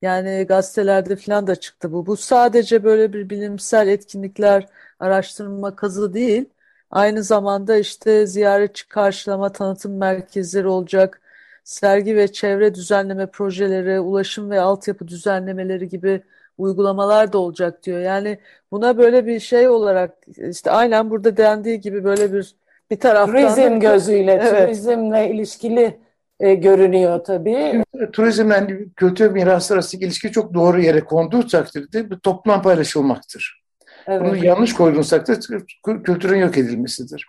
yani 0.02 0.46
gazetelerde 0.48 1.16
falan 1.16 1.48
da 1.48 1.56
çıktı 1.56 1.92
bu. 1.92 2.06
Bu 2.06 2.18
sadece 2.18 2.84
böyle 2.84 3.14
bir 3.14 3.30
bilimsel 3.30 3.88
etkinlikler, 3.88 4.68
araştırma 5.00 5.76
kazı 5.76 6.14
değil. 6.14 6.46
Aynı 6.92 7.24
zamanda 7.24 7.78
işte 7.78 8.28
ziyaretçi 8.28 8.88
karşılama 8.88 9.52
tanıtım 9.52 9.98
merkezleri 9.98 10.68
olacak. 10.68 11.22
Sergi 11.64 12.16
ve 12.16 12.32
çevre 12.32 12.76
düzenleme 12.76 13.26
projeleri, 13.32 14.00
ulaşım 14.00 14.50
ve 14.52 14.62
altyapı 14.62 15.08
düzenlemeleri 15.08 15.90
gibi 15.90 16.24
uygulamalar 16.60 17.34
da 17.34 17.38
olacak 17.38 17.84
diyor. 17.84 18.00
Yani 18.00 18.38
buna 18.72 18.98
böyle 18.98 19.26
bir 19.26 19.40
şey 19.40 19.68
olarak 19.68 20.12
işte 20.50 20.72
aynen 20.72 21.10
burada 21.10 21.38
dendiği 21.38 21.82
gibi 21.82 22.04
böyle 22.04 22.34
bir 22.34 22.56
bir 22.92 23.00
taraftan 23.00 23.36
turizm 23.36 23.80
gözüyle, 23.80 24.32
evet. 24.32 24.68
turizmle 24.68 25.30
ilişkili 25.30 26.00
e, 26.40 26.54
görünüyor 26.54 27.24
tabii. 27.24 27.84
Turizmle 28.14 28.86
kültür 28.96 29.32
mirası 29.32 29.74
arasındaki 29.74 30.06
ilişki 30.06 30.32
çok 30.32 30.54
doğru 30.54 30.82
yere 30.82 31.00
konduğu 31.00 31.48
takdirde 31.48 32.12
bir 32.12 32.16
toplum 32.16 32.62
paylaşılmaktır. 32.62 33.64
Evet. 34.08 34.22
Bunu 34.22 34.46
yanlış 34.46 34.74
koyduğunuz 34.74 35.10
takdirde 35.10 35.58
kültürün 36.04 36.40
yok 36.40 36.58
edilmesidir. 36.58 37.26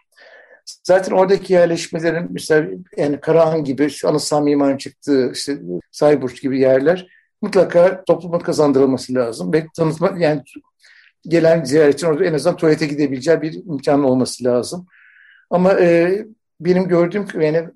Zaten 0.83 1.16
oradaki 1.16 1.53
yerleşmelerin 1.53 2.27
mesela 2.31 2.69
yani 2.97 3.21
Karahan 3.21 3.64
gibi, 3.64 3.88
Anıtsal 4.05 4.43
Mimar'ın 4.43 4.77
çıktığı 4.77 5.33
işte 5.33 5.59
Sayburç 5.90 6.43
gibi 6.43 6.61
yerler 6.61 7.19
mutlaka 7.42 8.05
topluma 8.05 8.38
kazandırılması 8.38 9.14
lazım. 9.14 9.53
Ve 9.53 9.66
tanıtma 9.76 10.14
yani 10.18 10.42
gelen 11.22 11.64
ziyaretçinin 11.64 12.11
orada 12.11 12.24
en 12.24 12.35
azından 12.35 12.57
tuvalete 12.57 12.87
gidebileceği 12.87 13.42
bir 13.42 13.55
imkan 13.55 14.05
olması 14.05 14.44
lazım. 14.44 14.87
Ama 15.50 15.72
e, 15.81 16.18
benim 16.61 16.88
gördüğüm 16.88 17.26
yani 17.40 17.68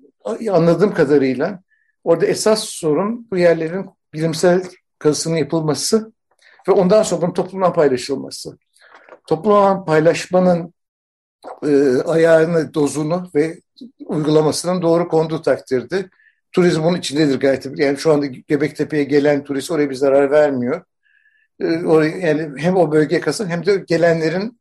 anladığım 0.51 0.93
kadarıyla 0.93 1.59
orada 2.03 2.25
esas 2.25 2.63
sorun 2.63 3.27
bu 3.31 3.37
yerlerin 3.37 3.85
bilimsel 4.13 4.63
kazısının 4.99 5.35
yapılması 5.35 6.11
ve 6.67 6.71
ondan 6.71 7.03
sonra 7.03 7.21
bunun 7.21 7.33
toplumdan 7.33 7.73
paylaşılması. 7.73 8.57
Toplumdan 9.27 9.85
paylaşmanın 9.85 10.73
e, 11.67 11.97
ayarını, 12.05 12.73
dozunu 12.73 13.29
ve 13.35 13.59
uygulamasının 14.05 14.81
doğru 14.81 15.07
konduğu 15.07 15.41
takdirde 15.41 16.09
turizm 16.55 16.83
onun 16.83 16.97
içindedir 16.97 17.39
gayet. 17.39 17.67
Yani 17.75 17.97
şu 17.97 18.13
anda 18.13 18.25
Göbektepe'ye 18.25 19.03
gelen 19.03 19.43
turist 19.43 19.71
oraya 19.71 19.89
bir 19.89 19.95
zarar 19.95 20.31
vermiyor. 20.31 20.81
E, 21.59 21.65
yani 22.27 22.49
hem 22.57 22.75
o 22.75 22.91
bölge 22.91 23.19
kasın 23.19 23.47
hem 23.49 23.65
de 23.65 23.83
gelenlerin 23.87 24.59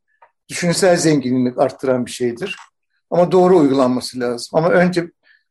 düşünsel 0.49 0.97
zenginliğini 0.97 1.53
arttıran 1.57 2.07
bir 2.07 2.11
şeydir. 2.11 2.57
Ama 3.11 3.33
doğru 3.33 3.59
uygulanması 3.59 4.21
lazım. 4.21 4.51
Ama 4.53 4.69
önce 4.69 5.11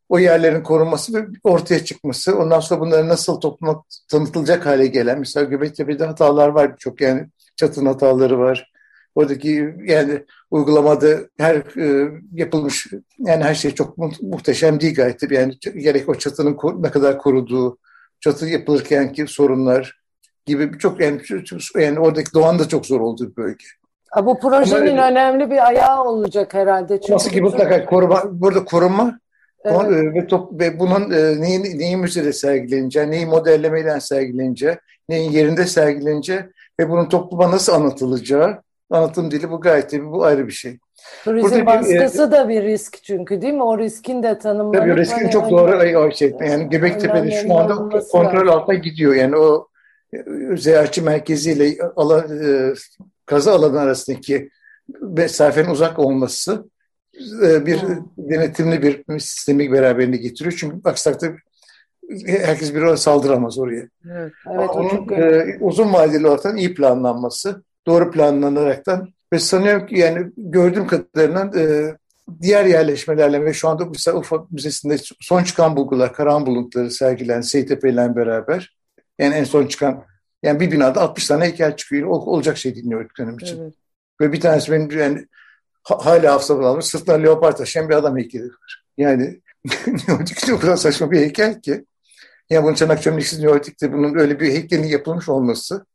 o 0.10 0.20
yerlerin 0.20 0.64
korunması 0.64 1.14
ve 1.14 1.28
ortaya 1.44 1.86
çıkması, 1.86 2.38
ondan 2.38 2.60
sonra 2.60 2.80
bunların 2.82 3.10
nasıl 3.10 3.40
topluma 3.40 3.84
tanıtılacak 4.08 4.66
hale 4.66 4.88
gelen, 4.88 5.20
mesela 5.20 5.44
Göbektepe'de 5.44 6.06
hatalar 6.06 6.48
var 6.48 6.78
çok 6.78 7.02
yani 7.02 7.28
çatın 7.56 7.86
hataları 7.86 8.40
var. 8.40 8.73
Oradaki 9.16 9.76
yani 9.86 10.24
uygulamada 10.52 11.08
her 11.38 11.56
e, 11.56 12.12
yapılmış 12.34 12.88
yani 13.20 13.44
her 13.44 13.56
şey 13.56 13.72
çok 13.72 13.98
mu 13.98 14.12
muhteşem 14.22 14.80
değil 14.80 14.96
gayet 14.96 15.32
yani 15.32 15.54
gerek 15.78 16.10
o 16.10 16.16
çatının 16.16 16.58
ne 16.78 16.92
kadar 16.92 17.18
koruduğu, 17.18 17.78
çatı 18.20 18.46
yapılırken 18.46 19.14
ki 19.14 19.26
sorunlar 19.28 20.02
gibi 20.46 20.78
çok 20.78 21.00
yani, 21.00 21.22
yani 21.76 22.00
oradaki 22.00 22.34
doğan 22.34 22.60
da 22.60 22.68
çok 22.68 22.86
zor 22.86 23.02
olduğu 23.02 23.32
bir 23.32 23.36
bölge. 23.36 23.66
Bu 24.24 24.40
projenin 24.40 24.98
Ama, 24.98 25.08
önemli 25.08 25.52
bir 25.52 25.68
ayağı 25.68 26.04
olacak 26.04 26.54
herhalde. 26.54 27.02
Çünkü 27.02 27.14
nasıl 27.14 27.32
ki 27.32 27.42
mutlaka 27.42 27.86
koruma, 27.86 28.22
burada 28.26 28.66
korunma 28.66 29.20
Evet. 29.66 29.92
E, 29.92 30.14
ve, 30.14 30.28
top, 30.28 30.60
ve 30.60 30.80
bunun 30.80 31.12
e, 31.12 31.42
neyin, 31.42 31.80
neyin 31.80 32.00
müzede 32.00 32.34
sergileneceği, 32.34 33.12
neyi 33.12 33.26
modellemeyle 33.26 34.00
sergileneceği, 34.00 34.78
neyin 35.10 35.32
yerinde 35.32 35.66
sergileneceği 35.66 36.40
ve 36.80 36.90
bunun 36.90 37.10
topluma 37.10 37.52
nasıl 37.52 37.74
anlatılacağı, 37.74 38.62
anlatım 38.94 39.32
dili 39.32 39.52
bu 39.52 39.62
gayet 39.62 39.90
tabii 39.90 40.12
bu 40.12 40.26
ayrı 40.26 40.48
bir 40.48 40.54
şey. 40.54 40.80
Turizm 41.24 41.48
Burada 41.48 41.66
baskısı 41.66 42.24
bir, 42.24 42.28
e, 42.28 42.32
da 42.32 42.50
bir 42.50 42.64
risk 42.64 43.04
çünkü 43.04 43.42
değil 43.42 43.54
mi? 43.54 43.64
O 43.64 43.78
riskin 43.78 44.24
de 44.24 44.38
tanımlanıp... 44.40 44.82
Tabii 44.82 44.98
riskin 44.98 45.22
hani, 45.22 45.32
çok 45.32 45.52
doğru 45.52 46.00
o 46.00 46.12
şey. 46.12 46.34
Yani 46.48 46.70
Göbektepe'de 46.70 47.32
şu 47.32 47.58
anda 47.58 48.00
kontrol 48.12 48.48
altına 48.48 48.76
gidiyor. 48.76 49.16
Yani 49.16 49.38
o 49.38 49.68
e, 50.14 50.18
ziyaretçi 50.58 51.02
merkeziyle 51.02 51.78
alan, 51.96 52.44
e, 52.44 52.74
kazı 53.26 53.52
alanı 53.52 53.80
arasındaki 53.80 54.50
mesafenin 55.02 55.70
uzak 55.70 56.00
olması 56.00 56.70
e, 57.44 57.66
bir 57.66 57.82
denetimli 58.18 58.82
bir 58.82 59.20
sistemi 59.20 59.72
beraberinde 59.72 60.18
getiriyor. 60.18 60.56
Çünkü 60.58 60.90
aksi 60.90 61.04
takdirde 61.04 61.36
herkes 62.26 62.74
bir 62.74 62.82
oraya 62.82 62.98
saldıramaz 62.98 63.60
oraya. 63.60 63.88
Evet, 64.12 64.34
evet, 64.52 64.70
Onun 64.70 64.90
çok 64.90 65.12
e, 65.12 65.58
uzun 65.62 65.94
vadeli 65.94 66.28
olarak 66.28 66.60
iyi 66.60 66.74
planlanması, 66.74 67.64
doğru 67.88 68.12
planlanaraktan 68.12 69.14
ve 69.34 69.40
sanıyorum 69.40 69.88
ki 69.88 70.00
yani 70.00 70.32
gördüğüm 70.38 70.88
kadarıyla 70.88 71.52
e, 71.60 71.96
diğer 72.42 72.66
yerleşmelerle 72.66 73.46
ve 73.46 73.54
şu 73.54 73.70
anda 73.70 73.86
mesela 73.86 74.18
Urfa 74.18 74.48
Müzesi'nde 74.52 74.98
son 75.20 75.44
çıkan 75.44 75.76
bulgular, 75.76 76.14
Karahan 76.14 76.46
buluntuları 76.46 76.92
sergilen 76.92 77.42
STP 77.42 77.84
ile 77.84 78.16
beraber 78.16 78.78
yani 79.20 79.36
en 79.36 79.44
son 79.44 79.68
çıkan 79.68 80.04
yani 80.44 80.60
bir 80.60 80.72
binada 80.72 81.02
60 81.02 81.28
tane 81.28 81.46
heykel 81.46 81.76
çıkıyor. 81.76 82.08
olacak 82.08 82.58
şey 82.58 82.76
dinliyor 82.76 83.10
dönem 83.18 83.38
için. 83.38 83.62
Evet. 83.62 83.74
Ve 84.22 84.34
bir 84.34 84.42
tanesi 84.42 84.72
benim 84.72 85.00
yani 85.00 85.28
hala 85.84 86.34
hafızamda 86.34 86.68
almış 86.68 86.86
sırtına 86.86 87.16
leopar 87.16 87.58
taşıyan 87.58 87.90
bir 87.90 87.96
adam 87.96 88.18
heykeli 88.18 88.46
var. 88.46 88.84
Yani 88.98 89.42
Neolitik'te 90.08 90.54
o 90.54 90.60
kadar 90.60 90.76
saçma 90.76 91.12
bir 91.12 91.20
heykel 91.20 91.62
ki. 91.62 91.86
Yani 92.50 92.64
bunun 92.64 92.74
Çanak 92.74 93.02
Çömleksiz 93.02 93.40
Neolitik'te 93.40 93.94
bunun 93.94 94.16
öyle 94.16 94.40
bir 94.40 94.52
heykelin 94.52 94.88
yapılmış 94.88 95.30
olması 95.30 95.86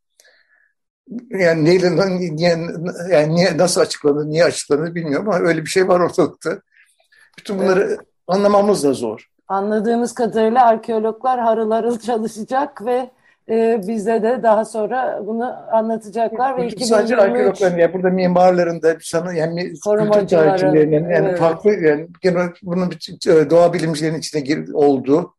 yani 1.30 1.64
neyle, 1.64 2.18
niye, 2.18 2.58
yani 3.10 3.34
niye, 3.34 3.56
nasıl 3.56 3.80
açıklanır, 3.80 4.26
niye 4.26 4.44
açıklanır 4.44 4.94
bilmiyorum 4.94 5.28
ama 5.28 5.38
öyle 5.38 5.64
bir 5.64 5.70
şey 5.70 5.88
var 5.88 6.00
ortalıkta. 6.00 6.60
Bütün 7.38 7.58
bunları 7.58 7.86
evet. 7.88 8.00
anlamamız 8.26 8.84
da 8.84 8.92
zor. 8.92 9.28
Anladığımız 9.48 10.14
kadarıyla 10.14 10.66
arkeologlar 10.66 11.40
harıl 11.40 11.70
harıl 11.70 11.98
çalışacak 11.98 12.84
ve 12.84 13.10
e, 13.48 13.80
bize 13.88 14.22
de 14.22 14.40
daha 14.42 14.64
sonra 14.64 15.22
bunu 15.26 15.56
anlatacaklar 15.72 16.56
ve 16.56 16.66
Bu 16.66 16.84
sadece 16.84 17.14
2023 17.14 17.20
arkeologların 17.20 17.78
ya 17.78 17.94
burada 17.94 18.10
mimarların 18.10 18.82
da 18.82 18.96
sana 19.00 19.32
yani 19.32 19.62
kültür 19.64 20.28
tarihçilerinin 20.28 21.10
yani 21.10 21.28
evet. 21.28 21.38
farklı 21.38 21.70
yani 21.70 22.08
genel 22.20 22.48
bunun 22.62 22.90
bir- 22.90 23.30
e, 23.30 23.50
doğa 23.50 23.72
bilimcilerin 23.72 24.18
içine 24.18 24.40
gir, 24.40 24.68
olduğu 24.72 25.34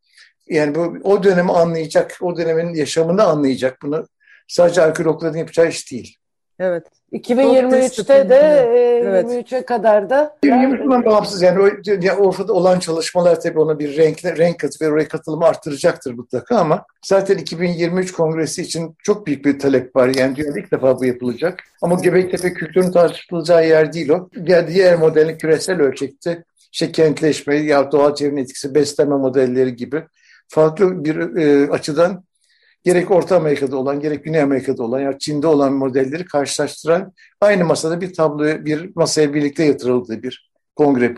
yani 0.47 0.75
bu 0.75 0.97
o 1.03 1.23
dönemi 1.23 1.51
anlayacak, 1.51 2.17
o 2.21 2.38
dönemin 2.38 2.73
yaşamını 2.73 3.23
anlayacak 3.23 3.77
bunu 3.82 4.08
sadece 4.49 4.81
arkeologların 4.81 5.38
yapacağı 5.38 5.67
iş 5.67 5.91
değil. 5.91 6.15
Evet. 6.59 6.83
2023'te 7.13 8.29
de 8.29 8.69
e, 8.75 8.89
Evet. 9.05 9.31
23'e 9.31 9.65
kadar 9.65 10.09
da 10.09 10.38
2023'ten 10.43 11.05
bağımsız 11.05 11.41
yani 11.41 11.59
o 11.62 11.91
ya 12.01 12.17
ortada 12.17 12.53
olan 12.53 12.79
çalışmalar 12.79 13.41
tabii 13.41 13.59
ona 13.59 13.79
bir 13.79 13.97
renk 13.97 14.25
renk 14.25 14.59
katı 14.59 14.85
ve 14.85 14.91
oraya 14.91 15.07
katılımı 15.07 15.45
arttıracaktır 15.45 16.13
mutlaka 16.13 16.57
ama 16.57 16.85
zaten 17.05 17.38
2023 17.38 18.12
kongresi 18.12 18.62
için 18.62 18.95
çok 19.03 19.27
büyük 19.27 19.45
bir 19.45 19.59
talep 19.59 19.95
var. 19.95 20.12
Yani 20.15 20.35
dünyada 20.35 20.59
ilk 20.59 20.71
defa 20.71 20.99
bu 20.99 21.05
yapılacak. 21.05 21.63
Ama 21.81 21.95
Göbektepe 21.95 22.53
kültürün 22.53 22.91
tartışılacağı 22.91 23.67
yer 23.67 23.93
değil 23.93 24.09
o. 24.09 24.29
Diğer, 24.45 24.67
diğer 24.67 24.99
modelin 24.99 25.38
küresel 25.38 25.81
ölçekte 25.81 26.43
işte 26.71 26.91
kentleşme 26.91 27.55
ya 27.55 27.91
doğal 27.91 28.15
çevrenin 28.15 28.41
etkisi, 28.41 28.75
beslenme 28.75 29.15
modelleri 29.15 29.75
gibi 29.75 30.03
farklı 30.47 31.05
bir 31.05 31.38
e, 31.38 31.71
açıdan 31.71 32.23
gerek 32.83 33.11
Orta 33.11 33.35
Amerika'da 33.35 33.77
olan 33.77 33.99
gerek 33.99 34.23
Güney 34.23 34.41
Amerika'da 34.41 34.83
olan 34.83 34.99
ya 34.99 35.19
Çin'de 35.19 35.47
olan 35.47 35.73
modelleri 35.73 36.25
karşılaştıran 36.25 37.13
aynı 37.41 37.65
masada 37.65 38.01
bir 38.01 38.13
tabloya 38.13 38.65
bir 38.65 38.91
masaya 38.95 39.33
birlikte 39.33 39.63
yatırıldığı 39.63 40.23
bir 40.23 40.51
kongre 40.75 41.15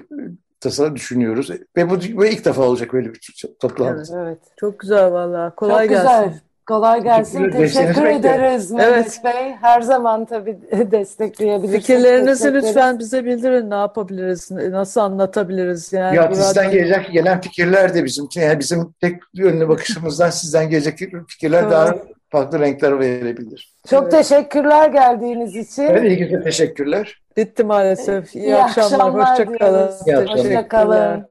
tasarı 0.59 0.95
düşünüyoruz. 0.95 1.49
Ve 1.77 1.89
bu 1.89 2.21
ve 2.21 2.31
ilk 2.31 2.45
defa 2.45 2.63
olacak 2.63 2.93
böyle 2.93 3.13
bir 3.13 3.45
toplantı. 3.59 4.13
evet. 4.17 4.39
Çok 4.57 4.79
güzel 4.79 5.11
vallahi. 5.11 5.55
Kolay 5.55 5.87
Çok 5.87 5.89
gelsin. 5.89 6.25
güzel. 6.25 6.41
Kolay 6.71 7.03
gelsin. 7.03 7.51
Teşekkür 7.51 8.05
ederiz. 8.05 8.69
Teşekkür 8.69 8.75
Mehmet 8.75 8.97
Evet. 8.97 9.21
Bey. 9.23 9.51
Her 9.61 9.81
zaman 9.81 10.25
tabii 10.25 10.59
destekleyebilirsiniz. 10.91 11.81
Fikirlerinizi 11.81 12.53
lütfen 12.53 12.99
bize 12.99 13.25
bildirin. 13.25 13.69
Ne 13.69 13.75
yapabiliriz? 13.75 14.51
Nasıl 14.51 15.01
anlatabiliriz? 15.01 15.93
Yani 15.93 16.15
Ya 16.15 16.35
sizden 16.35 16.71
gelecek 16.71 17.11
gelen 17.11 17.41
fikirler 17.41 17.93
de 17.93 18.03
bizim 18.05 18.25
için 18.25 18.41
yani 18.41 18.59
bizim 18.59 18.93
tek 19.01 19.21
yönlü 19.33 19.69
bakışımızdan 19.69 20.29
sizden 20.29 20.69
gelecek 20.69 20.99
fikirler 21.27 21.71
daha 21.71 21.95
farklı 22.29 22.59
renkler 22.59 22.99
verebilir. 22.99 23.73
Çok 23.89 24.03
Evet. 24.03 24.11
teşekkürler 24.11 24.89
geldiğiniz 24.89 25.55
için. 25.55 25.83
Evet, 25.83 26.03
ilginize 26.03 26.43
teşekkürler. 26.43 27.21
Bitti 27.37 27.63
maalesef. 27.63 28.35
İyi, 28.35 28.43
İyi 28.45 28.55
akşamlar. 28.55 29.07
akşamlar 29.07 29.29
Hoşça 29.31 30.67
kalın. 30.67 31.30